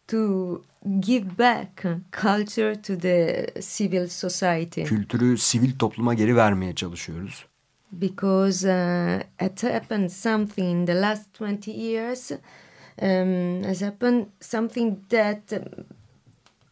to 0.09 0.62
give 1.01 1.38
back 1.38 1.85
culture 2.23 2.83
to 2.83 2.99
the 2.99 3.47
civil 3.61 4.09
society. 4.09 4.83
Kültürü 4.83 5.38
sivil 5.38 5.79
topluma 5.79 6.14
geri 6.14 6.37
vermeye 6.37 6.75
çalışıyoruz. 6.75 7.47
Because 7.92 8.64
uh, 8.64 9.47
it 9.47 9.62
happened 9.62 10.11
something 10.11 10.81
in 10.81 10.87
the 10.87 11.01
last 11.01 11.40
20 11.40 11.70
years 11.70 12.31
um, 13.02 13.62
has 13.64 13.83
happened 13.83 14.26
something 14.40 14.96
that 15.11 15.52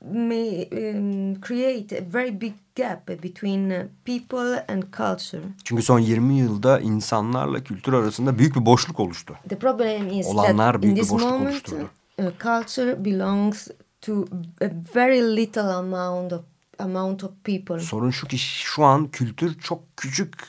may 0.04 0.68
um, 0.72 1.40
create 1.40 1.92
a 1.92 2.00
very 2.00 2.30
big 2.30 2.54
gap 2.74 3.06
between 3.06 3.70
uh, 3.70 3.86
people 4.04 4.64
and 4.68 4.82
culture. 4.96 5.42
Çünkü 5.64 5.82
son 5.82 5.98
20 5.98 6.38
yılda 6.38 6.80
insanlarla 6.80 7.64
kültür 7.64 7.92
arasında 7.92 8.38
büyük 8.38 8.56
bir 8.56 8.66
boşluk 8.66 9.00
oluştu. 9.00 9.34
The 9.48 9.58
problem 9.58 10.08
is 10.08 10.26
Olanlar 10.26 10.72
that 10.72 10.84
in 10.84 10.96
boşluk 10.96 11.20
moment. 11.20 11.72
Uh, 12.18 12.24
culture 12.42 13.04
belongs 13.04 13.68
to 14.00 14.24
a 14.60 14.68
very 14.94 15.36
little 15.36 15.60
amount 15.60 16.32
of 16.32 16.40
amount 16.78 17.24
of 17.24 17.30
people. 17.44 17.80
Sorun 17.80 18.10
şu 18.10 18.26
ki 18.26 18.38
şu 18.38 18.84
an 18.84 19.08
kültür 19.08 19.60
çok 19.60 19.96
küçük 19.96 20.48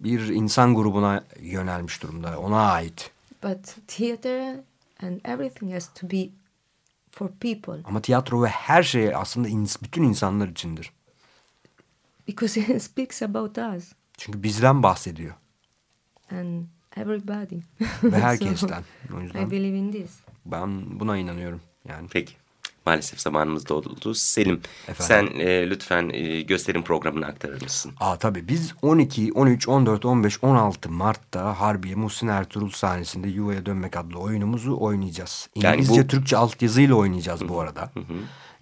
bir 0.00 0.28
insan 0.28 0.74
grubuna 0.74 1.24
yönelmiş 1.40 2.02
durumda. 2.02 2.38
Ona 2.40 2.72
ait. 2.72 3.10
But 3.42 3.76
theater 3.88 4.56
and 5.02 5.20
everything 5.24 5.72
has 5.72 5.94
to 5.94 6.10
be 6.10 6.30
for 7.10 7.28
people. 7.28 7.82
Ama 7.84 8.02
tiyatro 8.02 8.42
ve 8.42 8.48
her 8.48 8.82
şey 8.82 9.14
aslında 9.14 9.48
ins 9.48 9.82
bütün 9.82 10.02
insanlar 10.02 10.48
içindir. 10.48 10.92
Because 12.28 12.60
it 12.74 12.82
speaks 12.82 13.22
about 13.22 13.58
us. 13.58 13.92
Çünkü 14.18 14.42
bizden 14.42 14.82
bahsediyor. 14.82 15.34
And 16.30 16.64
everybody. 16.96 17.56
Ve 18.02 18.18
herkesten. 18.20 18.84
o 19.16 19.20
yüzden 19.20 19.46
I 19.46 19.50
believe 19.50 19.78
in 19.78 19.92
this. 19.92 20.20
Ben 20.46 21.00
buna 21.00 21.16
inanıyorum. 21.16 21.60
Yani. 21.88 22.08
Peki. 22.12 22.34
Maalesef 22.86 23.20
zamanımız 23.20 23.68
doldu. 23.68 24.14
Selim 24.14 24.60
Efendim? 24.88 25.32
sen 25.34 25.40
e, 25.40 25.70
lütfen 25.70 26.10
e, 26.12 26.40
gösterim 26.40 26.82
programını 26.82 27.26
aktarır 27.26 27.62
mısın? 27.62 27.92
Aa, 28.00 28.16
tabii 28.16 28.48
biz 28.48 28.74
12, 28.82 29.32
13, 29.32 29.68
14, 29.68 30.04
15, 30.04 30.44
16 30.44 30.90
Mart'ta 30.90 31.60
Harbiye 31.60 31.94
Muhsin 31.94 32.28
Ertuğrul 32.28 32.70
sahnesinde 32.70 33.28
Yuvaya 33.28 33.66
Dönmek 33.66 33.96
adlı 33.96 34.18
oyunumuzu 34.18 34.76
oynayacağız. 34.80 35.48
İngilizce, 35.54 35.94
yani 35.94 36.04
bu... 36.04 36.08
Türkçe 36.08 36.36
altyazıyla 36.36 36.94
oynayacağız 36.94 37.48
bu 37.48 37.60
arada. 37.60 37.90
Hı 37.94 38.00
hı. 38.00 38.14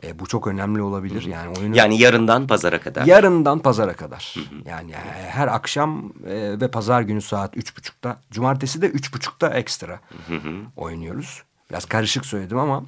E, 0.06 0.18
bu 0.18 0.26
çok 0.26 0.46
önemli 0.46 0.82
olabilir. 0.82 1.22
Yani 1.22 1.58
oyunu 1.58 1.76
Yani 1.76 1.98
yarından 1.98 2.46
pazara 2.46 2.80
kadar. 2.80 3.06
Yarından 3.06 3.58
pazara 3.58 3.92
kadar. 3.92 4.34
Hı 4.34 4.40
hı. 4.40 4.68
Yani 4.68 4.92
her 5.28 5.48
akşam 5.48 6.12
e, 6.26 6.60
ve 6.60 6.68
pazar 6.68 7.02
günü 7.02 7.22
saat 7.22 7.56
üç 7.56 7.76
buçukta. 7.76 8.20
Cumartesi 8.30 8.82
de 8.82 8.86
üç 8.86 9.14
buçukta 9.14 9.48
ekstra 9.48 10.00
hı 10.28 10.36
hı. 10.36 10.52
oynuyoruz. 10.76 11.42
Biraz 11.70 11.84
karışık 11.84 12.26
söyledim 12.26 12.58
ama 12.58 12.84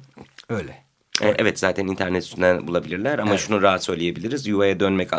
öyle. 0.49 0.84
Evet. 1.21 1.35
evet 1.39 1.59
zaten 1.59 1.87
internet 1.87 2.23
üstünden 2.23 2.67
bulabilirler 2.67 3.19
ama 3.19 3.31
evet. 3.31 3.39
şunu 3.39 3.61
rahat 3.61 3.83
söyleyebiliriz. 3.83 4.47
Yuvaya 4.47 4.79
dönmek 4.79 5.09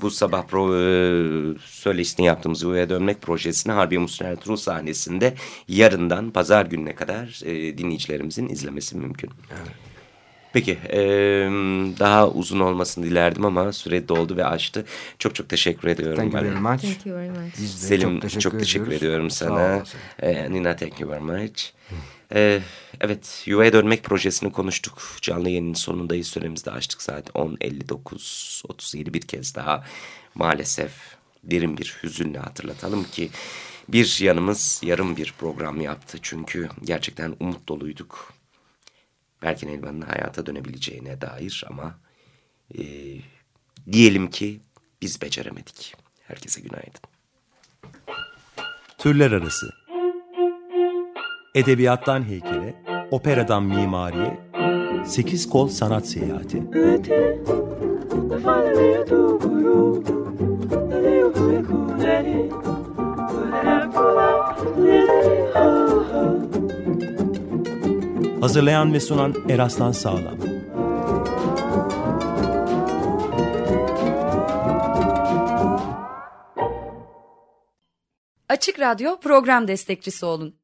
bu 0.00 0.10
sabah 0.10 0.46
pro, 0.46 0.76
e, 0.76 1.58
söyleşisini 1.58 2.26
yaptığımız 2.26 2.62
Yuvaya 2.62 2.88
dönmek 2.88 3.22
projesini 3.22 3.72
Harbiye 3.72 4.00
Mustafa 4.00 4.30
Ertuğrul 4.30 4.56
sahnesinde 4.56 5.34
yarından 5.68 6.30
pazar 6.30 6.66
gününe 6.66 6.94
kadar 6.94 7.40
e, 7.44 7.78
dinleyicilerimizin 7.78 8.48
izlemesi 8.48 8.96
mümkün. 8.96 9.30
Evet. 9.50 9.72
Peki 10.52 10.78
e, 10.92 11.00
daha 11.98 12.28
uzun 12.28 12.60
olmasını 12.60 13.04
dilerdim 13.04 13.44
ama 13.44 13.72
süre 13.72 14.08
doldu 14.08 14.36
ve 14.36 14.44
açtı. 14.44 14.84
Çok 15.18 15.34
çok 15.34 15.48
teşekkür 15.48 15.88
ediyorum. 15.88 16.16
Thank 16.16 16.34
you 16.34 16.42
very 16.42 16.60
much. 16.60 16.82
Thank 16.82 17.06
you 17.06 17.16
very 17.16 17.30
much. 17.30 17.54
Selim 17.56 18.12
çok 18.12 18.22
teşekkür, 18.22 18.40
çok 18.40 18.58
teşekkür 18.58 18.92
ediyorum 18.92 19.30
sana. 19.30 19.82
E, 20.22 20.52
Nina 20.52 20.76
thank 20.76 21.00
you 21.00 21.10
very 21.10 21.20
much. 21.20 21.62
Ee, 22.32 22.62
evet 23.00 23.42
Yuvaya 23.46 23.72
Dönmek 23.72 24.04
projesini 24.04 24.52
konuştuk. 24.52 25.16
Canlı 25.22 25.48
yayının 25.50 25.74
sonundayız. 25.74 26.26
Süremizi 26.26 26.64
de 26.64 26.70
açtık 26.70 27.02
saat 27.02 27.28
10.59 27.28 28.62
37 28.68 29.14
bir 29.14 29.20
kez 29.20 29.54
daha. 29.54 29.84
Maalesef 30.34 30.92
derin 31.44 31.78
bir 31.78 31.96
hüzünle 32.02 32.38
hatırlatalım 32.38 33.04
ki 33.04 33.30
bir 33.88 34.20
yanımız 34.20 34.80
yarım 34.84 35.16
bir 35.16 35.34
program 35.38 35.80
yaptı. 35.80 36.18
Çünkü 36.22 36.68
gerçekten 36.84 37.36
umut 37.40 37.68
doluyduk. 37.68 38.32
Berkin 39.42 39.68
Elvan'ın 39.68 40.00
hayata 40.00 40.46
dönebileceğine 40.46 41.20
dair 41.20 41.64
ama 41.68 41.98
e, 42.78 42.82
diyelim 43.92 44.30
ki 44.30 44.60
biz 45.02 45.22
beceremedik. 45.22 45.94
Herkese 46.22 46.60
günaydın. 46.60 47.00
Türler 48.98 49.32
Arası 49.32 49.83
Edebiyattan 51.54 52.28
heykele, 52.28 52.74
operadan 53.10 53.62
mimariye, 53.62 54.38
sekiz 55.06 55.48
kol 55.50 55.68
sanat 55.68 56.08
seyahati. 56.08 56.62
Hazırlayan 68.40 68.92
ve 68.92 69.00
sunan 69.00 69.34
Eraslan 69.48 69.92
Sağlam. 69.92 70.38
Açık 78.48 78.80
Radyo 78.80 79.20
program 79.20 79.68
destekçisi 79.68 80.26
olun. 80.26 80.63